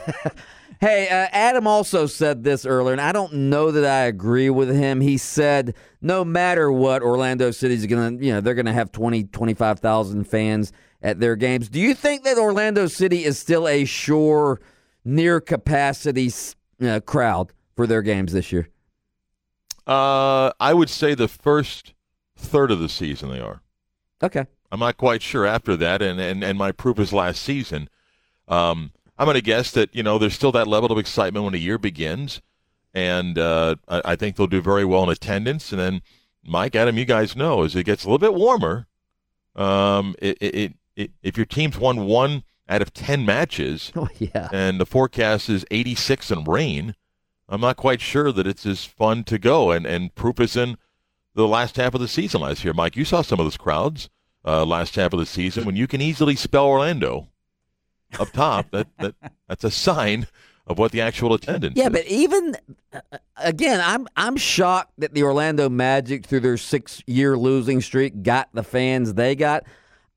Hey, 0.80 1.10
uh, 1.10 1.28
Adam 1.32 1.68
also 1.68 2.08
said 2.08 2.44
this 2.44 2.66
earlier, 2.66 2.92
and 2.94 3.00
I 3.02 3.12
don't 3.12 3.32
know 3.34 3.70
that 3.70 3.86
I 3.86 4.06
agree 4.06 4.50
with 4.50 4.76
him. 4.76 5.00
He 5.00 5.16
said 5.20 5.76
no 6.02 6.26
matter 6.26 6.72
what, 6.72 7.04
Orlando 7.04 7.52
City's 7.52 7.86
going 7.86 8.18
to, 8.18 8.26
you 8.26 8.34
know, 8.34 8.42
they're 8.42 8.56
going 8.56 8.66
to 8.66 8.74
have 8.74 8.92
20, 8.92 9.26
25,000 9.26 10.24
fans 10.24 10.72
at 11.02 11.20
their 11.20 11.36
games. 11.36 11.70
Do 11.70 11.80
you 11.80 11.94
think 11.94 12.24
that 12.24 12.38
Orlando 12.38 12.88
City 12.88 13.24
is 13.24 13.40
still 13.40 13.68
a 13.68 13.86
sure, 13.86 14.60
near 15.04 15.42
capacity 15.42 16.32
uh, 16.82 17.00
crowd 17.02 17.54
for 17.76 17.88
their 17.88 18.02
games 18.02 18.34
this 18.34 18.52
year? 18.52 18.70
Uh, 19.88 20.52
I 20.60 20.74
would 20.74 20.90
say 20.90 21.16
the 21.16 21.28
first 21.28 21.94
third 22.38 22.72
of 22.72 22.80
the 22.80 22.90
season 22.90 23.30
they 23.30 23.40
are. 23.40 23.62
Okay. 24.24 24.46
I'm 24.72 24.80
not 24.80 24.98
quite 24.98 25.22
sure 25.22 25.46
after 25.46 25.76
that, 25.78 26.02
and, 26.02 26.20
and, 26.20 26.44
and 26.44 26.58
my 26.58 26.72
proof 26.72 27.00
is 27.00 27.12
last 27.12 27.42
season. 27.42 27.90
Um, 28.48 28.92
I'm 29.18 29.26
going 29.26 29.36
to 29.36 29.42
guess 29.42 29.72
that 29.72 29.94
you 29.94 30.02
know 30.02 30.18
there's 30.18 30.34
still 30.34 30.52
that 30.54 30.68
level 30.68 30.92
of 30.92 30.98
excitement 30.98 31.46
when 31.46 31.54
a 31.54 31.58
year 31.58 31.78
begins, 31.78 32.42
and 32.94 33.38
uh, 33.38 33.76
I, 33.88 34.02
I 34.06 34.16
think 34.16 34.36
they'll 34.36 34.48
do 34.48 34.62
very 34.62 34.86
well 34.86 35.04
in 35.04 35.10
attendance. 35.10 35.72
And 35.72 35.80
then, 35.80 36.02
Mike, 36.44 36.76
Adam, 36.76 36.98
you 36.98 37.06
guys 37.06 37.36
know 37.36 37.64
as 37.64 37.76
it 37.76 37.84
gets 37.84 38.04
a 38.04 38.08
little 38.08 38.18
bit 38.18 38.34
warmer, 38.34 38.88
um, 39.56 40.16
it, 40.20 40.38
it, 40.42 40.56
it, 40.56 40.74
it 40.74 40.74
if 40.96 41.38
your 41.38 41.46
team's 41.46 41.78
won 41.78 42.06
one 42.06 42.44
out 42.70 42.82
of 42.82 42.94
ten 42.94 43.26
matches, 43.26 43.92
Oh 43.96 44.08
yeah. 44.18 44.50
and 44.52 44.80
the 44.80 44.86
forecast 44.86 45.50
is 45.50 45.66
86 45.72 46.32
and 46.32 46.48
rain, 46.48 46.96
I'm 47.50 47.62
not 47.62 47.78
quite 47.78 48.02
sure 48.02 48.32
that 48.32 48.48
it's 48.48 48.66
as 48.66 48.86
fun 48.86 49.24
to 49.26 49.38
go. 49.38 49.72
And 49.72 49.86
and 49.86 50.14
proof 50.16 50.40
is 50.40 50.56
in 50.56 50.78
the 51.34 51.48
last 51.48 51.76
half 51.78 51.94
of 51.94 52.02
the 52.02 52.08
season 52.08 52.42
last 52.42 52.64
year. 52.64 52.74
Mike, 52.74 52.96
you 52.96 53.06
saw 53.06 53.22
some 53.22 53.40
of 53.40 53.46
those 53.46 53.58
crowds 53.58 54.10
uh, 54.46 54.66
last 54.66 54.96
half 54.96 55.14
of 55.14 55.20
the 55.20 55.26
season 55.26 55.66
when 55.66 55.76
you 55.76 55.88
can 55.88 56.02
easily 56.02 56.36
spell 56.36 56.66
Orlando 56.66 57.28
up 58.20 58.32
top. 58.32 58.70
that 58.72 58.88
that 59.00 59.16
that's 59.48 59.64
a 59.64 59.72
sign 59.72 60.28
of 60.68 60.78
what 60.78 60.92
the 60.92 61.02
actual 61.02 61.34
attendance. 61.34 61.76
Yeah, 61.76 61.88
is. 61.88 61.92
but 61.92 62.06
even 62.06 62.56
uh, 62.94 63.00
again, 63.38 63.82
I'm 63.84 64.08
I'm 64.16 64.38
shocked 64.38 64.94
that 65.00 65.14
the 65.14 65.24
Orlando 65.24 65.70
Magic, 65.70 66.26
through 66.26 66.42
their 66.42 66.58
six 66.58 67.02
year 67.08 67.38
losing 67.38 67.82
streak, 67.82 68.24
got 68.24 68.50
the 68.54 68.64
fans 68.64 69.14
they 69.16 69.36
got. 69.36 69.64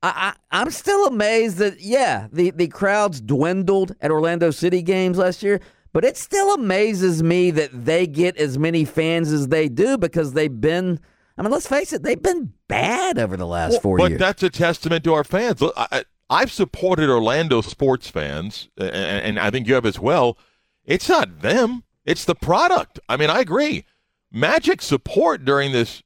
I, 0.05 0.33
I 0.51 0.61
I'm 0.61 0.69
still 0.69 1.07
amazed 1.07 1.57
that 1.57 1.81
yeah, 1.81 2.27
the 2.31 2.51
the 2.51 2.67
crowds 2.67 3.21
dwindled 3.21 3.95
at 4.01 4.11
Orlando 4.11 4.51
City 4.51 4.81
games 4.83 5.17
last 5.17 5.41
year, 5.41 5.59
but 5.93 6.05
it 6.05 6.15
still 6.15 6.53
amazes 6.53 7.23
me 7.23 7.49
that 7.51 7.71
they 7.73 8.05
get 8.05 8.37
as 8.37 8.59
many 8.59 8.85
fans 8.85 9.31
as 9.31 9.47
they 9.47 9.67
do 9.67 9.97
because 9.97 10.33
they've 10.33 10.61
been. 10.61 10.99
I 11.37 11.41
mean, 11.41 11.51
let's 11.51 11.67
face 11.67 11.91
it, 11.91 12.03
they've 12.03 12.21
been 12.21 12.53
bad 12.69 13.17
over 13.17 13.35
the 13.35 13.47
last 13.47 13.81
four 13.81 13.97
but 13.97 14.11
years. 14.11 14.19
But 14.19 14.25
that's 14.25 14.43
a 14.43 14.49
testament 14.49 15.03
to 15.03 15.13
our 15.13 15.25
fans. 15.25 15.59
Look, 15.59 15.73
I, 15.75 16.05
I've 16.29 16.51
supported 16.51 17.09
Orlando 17.09 17.59
sports 17.61 18.09
fans, 18.09 18.69
and, 18.77 18.89
and 18.89 19.39
I 19.39 19.49
think 19.49 19.67
you 19.67 19.73
have 19.73 19.85
as 19.85 19.99
well. 19.99 20.37
It's 20.85 21.09
not 21.09 21.41
them; 21.41 21.83
it's 22.05 22.25
the 22.25 22.35
product. 22.35 22.99
I 23.09 23.17
mean, 23.17 23.31
I 23.31 23.39
agree. 23.39 23.85
Magic 24.31 24.81
support 24.81 25.43
during 25.43 25.71
this 25.71 26.03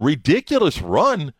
ridiculous 0.00 0.80
run 0.80 1.32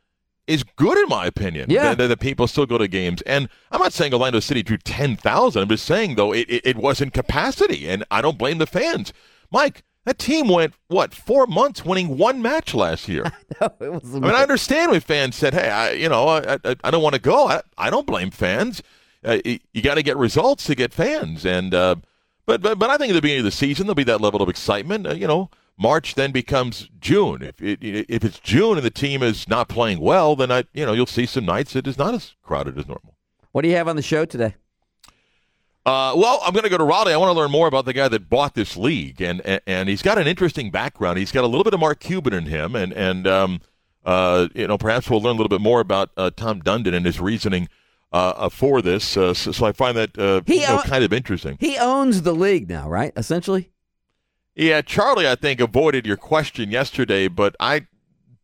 is 0.46 0.64
good, 0.76 0.98
in 0.98 1.09
my 1.09 1.26
opinion. 1.26 1.70
Yeah. 1.70 1.94
that, 1.94 2.20
people 2.20 2.46
still 2.46 2.66
go 2.66 2.78
to 2.78 2.88
games, 2.88 3.22
and 3.22 3.48
I'm 3.70 3.81
not 3.81 3.92
saying 3.92 4.12
Orlando 4.12 4.40
City 4.40 4.62
drew 4.62 4.76
ten 4.78 5.16
thousand. 5.16 5.62
I'm 5.62 5.68
just 5.68 5.85
saying 5.85 6.16
though 6.16 6.33
it, 6.33 6.48
it, 6.48 6.66
it 6.66 6.76
wasn't 6.76 7.12
capacity, 7.12 7.88
and 7.88 8.05
I 8.11 8.22
don't 8.22 8.38
blame 8.38 8.59
the 8.59 8.66
fans. 8.66 9.12
Mike, 9.50 9.83
that 10.05 10.18
team 10.18 10.48
went 10.48 10.74
what 10.88 11.14
four 11.14 11.46
months 11.46 11.85
winning 11.85 12.18
one 12.18 12.42
match 12.42 12.74
last 12.74 13.09
year. 13.09 13.24
I, 13.61 13.66
know, 13.66 13.74
it 13.81 13.92
was 13.92 14.14
I 14.14 14.18
mean, 14.18 14.35
I 14.35 14.42
understand 14.42 14.90
when 14.90 15.00
fans 15.00 15.37
said, 15.37 15.55
"Hey, 15.55 15.70
I, 15.70 15.90
you 15.92 16.09
know, 16.09 16.26
I, 16.26 16.59
I, 16.64 16.76
I 16.85 16.90
don't 16.90 17.02
want 17.02 17.14
to 17.14 17.20
go." 17.20 17.46
I, 17.48 17.62
I 17.78 17.90
don't 17.90 18.07
blame 18.07 18.31
fans. 18.31 18.83
Uh, 19.24 19.38
you 19.44 19.61
you 19.72 19.83
got 19.83 19.94
to 19.94 20.02
get 20.02 20.16
results 20.16 20.64
to 20.64 20.74
get 20.74 20.92
fans, 20.92 21.46
and 21.46 21.72
uh, 21.72 21.96
but, 22.46 22.61
but 22.61 22.78
but 22.78 22.90
I 22.90 22.96
think 22.96 23.11
at 23.11 23.14
the 23.14 23.22
beginning 23.22 23.40
of 23.40 23.44
the 23.44 23.52
season 23.52 23.87
there'll 23.87 23.94
be 23.94 24.05
that 24.05 24.20
level 24.20 24.42
of 24.42 24.48
excitement. 24.48 25.07
Uh, 25.07 25.14
you 25.14 25.28
know, 25.28 25.50
March 25.78 26.14
then 26.14 26.30
becomes 26.32 26.88
June. 27.00 27.42
If 27.42 27.61
it, 27.62 27.78
if 27.82 28.24
it's 28.24 28.38
June 28.38 28.76
and 28.76 28.85
the 28.85 28.90
team 28.90 29.22
is 29.22 29.48
not 29.48 29.68
playing 29.68 30.00
well, 30.00 30.37
then 30.37 30.50
I 30.52 30.64
you 30.72 30.87
know 30.87 30.92
you'll 30.92 31.06
see 31.06 31.26
some 31.26 31.44
nights 31.44 31.74
it 31.76 31.87
is 31.87 31.98
not 31.98 32.14
as 32.14 32.35
crowded 32.42 32.78
as 32.78 32.87
normal. 32.87 33.14
what 33.52 33.62
do 33.62 33.68
you 33.68 33.74
have 33.76 33.88
on 33.88 33.96
the 33.96 34.02
show 34.02 34.24
today? 34.24 34.54
Uh, 35.85 36.14
well, 36.16 36.40
I'm 36.44 36.52
going 36.52 36.62
to 36.62 36.68
go 36.70 36.78
to 36.78 36.85
Raleigh. 36.85 37.12
I 37.12 37.16
want 37.16 37.30
to 37.30 37.38
learn 37.40 37.50
more 37.50 37.66
about 37.66 37.87
the 37.87 37.92
guy 37.92 38.06
that 38.06 38.28
bought 38.30 38.54
this 38.54 38.76
league, 38.76 39.20
and, 39.20 39.40
and 39.40 39.61
and 39.66 39.88
he's 39.88 40.02
got 40.02 40.16
an 40.16 40.28
interesting 40.28 40.70
background. 40.70 41.18
He's 41.18 41.32
got 41.32 41.42
a 41.42 41.48
little 41.48 41.64
bit 41.64 41.74
of 41.74 41.80
Mark 41.80 41.98
Cuban 41.98 42.32
in 42.32 42.46
him, 42.46 42.76
and 42.76 42.92
and 42.92 43.26
um, 43.26 43.61
uh, 44.04 44.46
you 44.54 44.68
know, 44.68 44.78
perhaps 44.78 45.11
we'll 45.11 45.20
learn 45.20 45.35
a 45.35 45.38
little 45.38 45.48
bit 45.48 45.61
more 45.61 45.80
about 45.80 46.11
uh, 46.16 46.30
Tom 46.37 46.62
Dundon 46.62 46.94
and 46.94 47.04
his 47.04 47.18
reasoning 47.18 47.68
uh, 48.12 48.32
uh, 48.37 48.48
for 48.48 48.80
this. 48.80 49.16
Uh, 49.16 49.35
so, 49.35 49.50
so 49.50 49.66
I 49.66 49.72
find 49.72 49.96
that 49.96 50.16
uh, 50.16 50.42
you 50.46 50.61
know, 50.61 50.74
own- 50.74 50.82
kind 50.82 51.02
of 51.02 51.12
interesting. 51.12 51.56
He 51.58 51.76
owns 51.78 52.22
the 52.22 52.32
league 52.35 52.68
now, 52.68 52.88
right? 52.88 53.12
Essentially. 53.16 53.71
Yeah, 54.54 54.82
Charlie, 54.82 55.28
I 55.28 55.34
think 55.34 55.60
avoided 55.60 56.06
your 56.06 56.16
question 56.16 56.70
yesterday, 56.70 57.28
but 57.28 57.56
I 57.58 57.86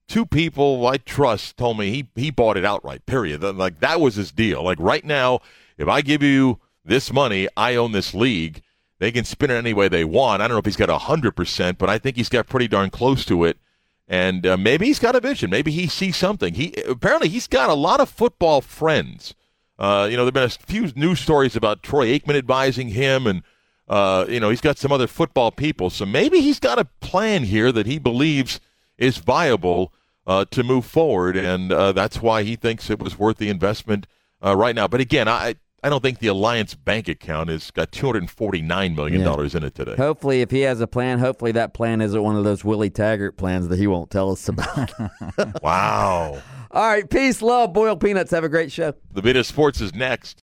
two 0.06 0.24
people 0.24 0.86
I 0.86 0.96
trust 0.96 1.58
told 1.58 1.78
me 1.78 1.90
he 1.90 2.08
he 2.14 2.30
bought 2.30 2.56
it 2.56 2.64
outright. 2.64 3.04
Period. 3.06 3.42
Like 3.42 3.80
that 3.80 4.00
was 4.00 4.14
his 4.14 4.32
deal. 4.32 4.62
Like 4.62 4.78
right 4.80 5.04
now, 5.04 5.40
if 5.76 5.86
I 5.86 6.00
give 6.00 6.22
you 6.22 6.60
this 6.84 7.12
money, 7.12 7.48
I 7.56 7.74
own 7.74 7.92
this 7.92 8.14
league. 8.14 8.62
They 8.98 9.12
can 9.12 9.24
spin 9.24 9.50
it 9.50 9.54
any 9.54 9.74
way 9.74 9.88
they 9.88 10.04
want. 10.04 10.42
I 10.42 10.48
don't 10.48 10.54
know 10.54 10.60
if 10.60 10.64
he's 10.64 10.76
got 10.76 10.88
hundred 10.88 11.32
percent, 11.32 11.78
but 11.78 11.90
I 11.90 11.98
think 11.98 12.16
he's 12.16 12.30
got 12.30 12.48
pretty 12.48 12.68
darn 12.68 12.90
close 12.90 13.24
to 13.26 13.44
it. 13.44 13.58
And 14.08 14.46
uh, 14.46 14.56
maybe 14.56 14.86
he's 14.86 14.98
got 14.98 15.14
a 15.14 15.20
vision. 15.20 15.50
Maybe 15.50 15.70
he 15.70 15.86
sees 15.86 16.16
something. 16.16 16.54
He 16.54 16.72
apparently 16.88 17.28
he's 17.28 17.46
got 17.46 17.68
a 17.68 17.74
lot 17.74 18.00
of 18.00 18.08
football 18.08 18.62
friends. 18.62 19.34
Uh, 19.78 20.08
you 20.10 20.16
know, 20.16 20.24
there've 20.24 20.34
been 20.34 20.42
a 20.42 20.48
few 20.48 20.90
news 20.96 21.20
stories 21.20 21.54
about 21.54 21.82
Troy 21.82 22.18
Aikman 22.18 22.34
advising 22.34 22.88
him, 22.88 23.26
and 23.26 23.42
uh, 23.88 24.26
you 24.28 24.40
know 24.40 24.50
he's 24.50 24.60
got 24.60 24.78
some 24.78 24.92
other 24.92 25.06
football 25.06 25.50
people. 25.50 25.90
So 25.90 26.06
maybe 26.06 26.40
he's 26.40 26.60
got 26.60 26.78
a 26.78 26.84
plan 27.00 27.44
here 27.44 27.72
that 27.72 27.86
he 27.86 27.98
believes 27.98 28.60
is 28.96 29.18
viable 29.18 29.92
uh, 30.26 30.44
to 30.50 30.62
move 30.62 30.84
forward, 30.84 31.36
and 31.36 31.72
uh, 31.72 31.92
that's 31.92 32.20
why 32.20 32.42
he 32.42 32.56
thinks 32.56 32.90
it 32.90 32.98
was 33.00 33.18
worth 33.18 33.38
the 33.38 33.48
investment 33.48 34.06
uh, 34.44 34.54
right 34.56 34.74
now. 34.74 34.86
But 34.86 35.00
again, 35.00 35.28
I 35.28 35.54
I 35.82 35.88
don't 35.88 36.02
think 36.02 36.18
the 36.18 36.26
Alliance 36.26 36.74
bank 36.74 37.08
account 37.08 37.50
has 37.50 37.70
got 37.70 37.92
two 37.92 38.06
hundred 38.06 38.24
and 38.24 38.30
forty 38.30 38.60
nine 38.60 38.94
million 38.96 39.22
dollars 39.22 39.54
in 39.54 39.62
it 39.62 39.74
today. 39.74 39.94
Hopefully, 39.96 40.42
if 40.42 40.50
he 40.50 40.60
has 40.60 40.80
a 40.80 40.86
plan, 40.86 41.18
hopefully 41.18 41.52
that 41.52 41.72
plan 41.72 42.00
isn't 42.00 42.22
one 42.22 42.36
of 42.36 42.44
those 42.44 42.64
Willie 42.64 42.90
Taggart 42.90 43.36
plans 43.36 43.68
that 43.68 43.78
he 43.78 43.86
won't 43.86 44.10
tell 44.10 44.30
us 44.32 44.48
about. 44.48 44.92
Wow. 45.62 46.42
All 46.70 46.86
right, 46.86 47.08
peace, 47.08 47.40
love, 47.40 47.72
boiled 47.72 48.00
peanuts. 48.00 48.30
Have 48.32 48.44
a 48.44 48.48
great 48.48 48.70
show. 48.70 48.92
The 49.12 49.38
of 49.38 49.46
sports 49.46 49.80
is 49.80 49.94
next. 49.94 50.36